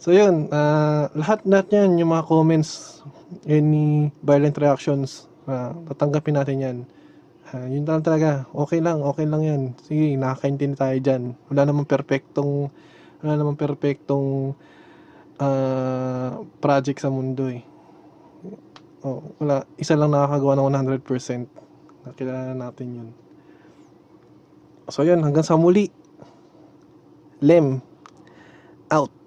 So 0.00 0.16
yun 0.16 0.48
ah, 0.48 1.12
lahat 1.12 1.44
lahat 1.44 1.76
yan 1.76 2.00
yung 2.00 2.16
mga 2.16 2.24
comments 2.24 3.04
any 3.44 4.08
violent 4.24 4.56
reactions 4.56 5.29
Ah, 5.48 5.72
tatanggapin 5.92 6.36
natin 6.36 6.58
yan. 6.60 6.76
Ah, 7.50 7.66
yun 7.66 7.88
lang 7.88 8.04
talaga. 8.04 8.46
Okay 8.52 8.78
lang, 8.84 9.00
okay 9.00 9.24
lang 9.24 9.42
yan. 9.42 9.62
Sige, 9.82 10.14
nakakaintindi 10.16 10.76
tayo 10.76 10.96
dyan. 11.00 11.22
Wala 11.48 11.66
namang 11.66 11.88
perfectong, 11.88 12.68
wala 13.24 13.32
namang 13.36 13.56
perfectong 13.56 14.52
ah, 15.40 16.40
project 16.60 17.00
sa 17.00 17.08
mundo 17.08 17.48
eh. 17.48 17.64
Oh, 19.00 19.24
wala. 19.40 19.64
Isa 19.80 19.96
lang 19.96 20.12
nakakagawa 20.12 20.60
ng 20.60 21.00
100%. 21.00 21.48
Nakilala 22.04 22.52
natin 22.52 22.88
yun. 22.92 23.08
So 24.92 25.06
yun, 25.06 25.24
hanggang 25.24 25.46
sa 25.46 25.56
muli. 25.56 25.88
Lem. 27.40 27.80
Out. 28.92 29.19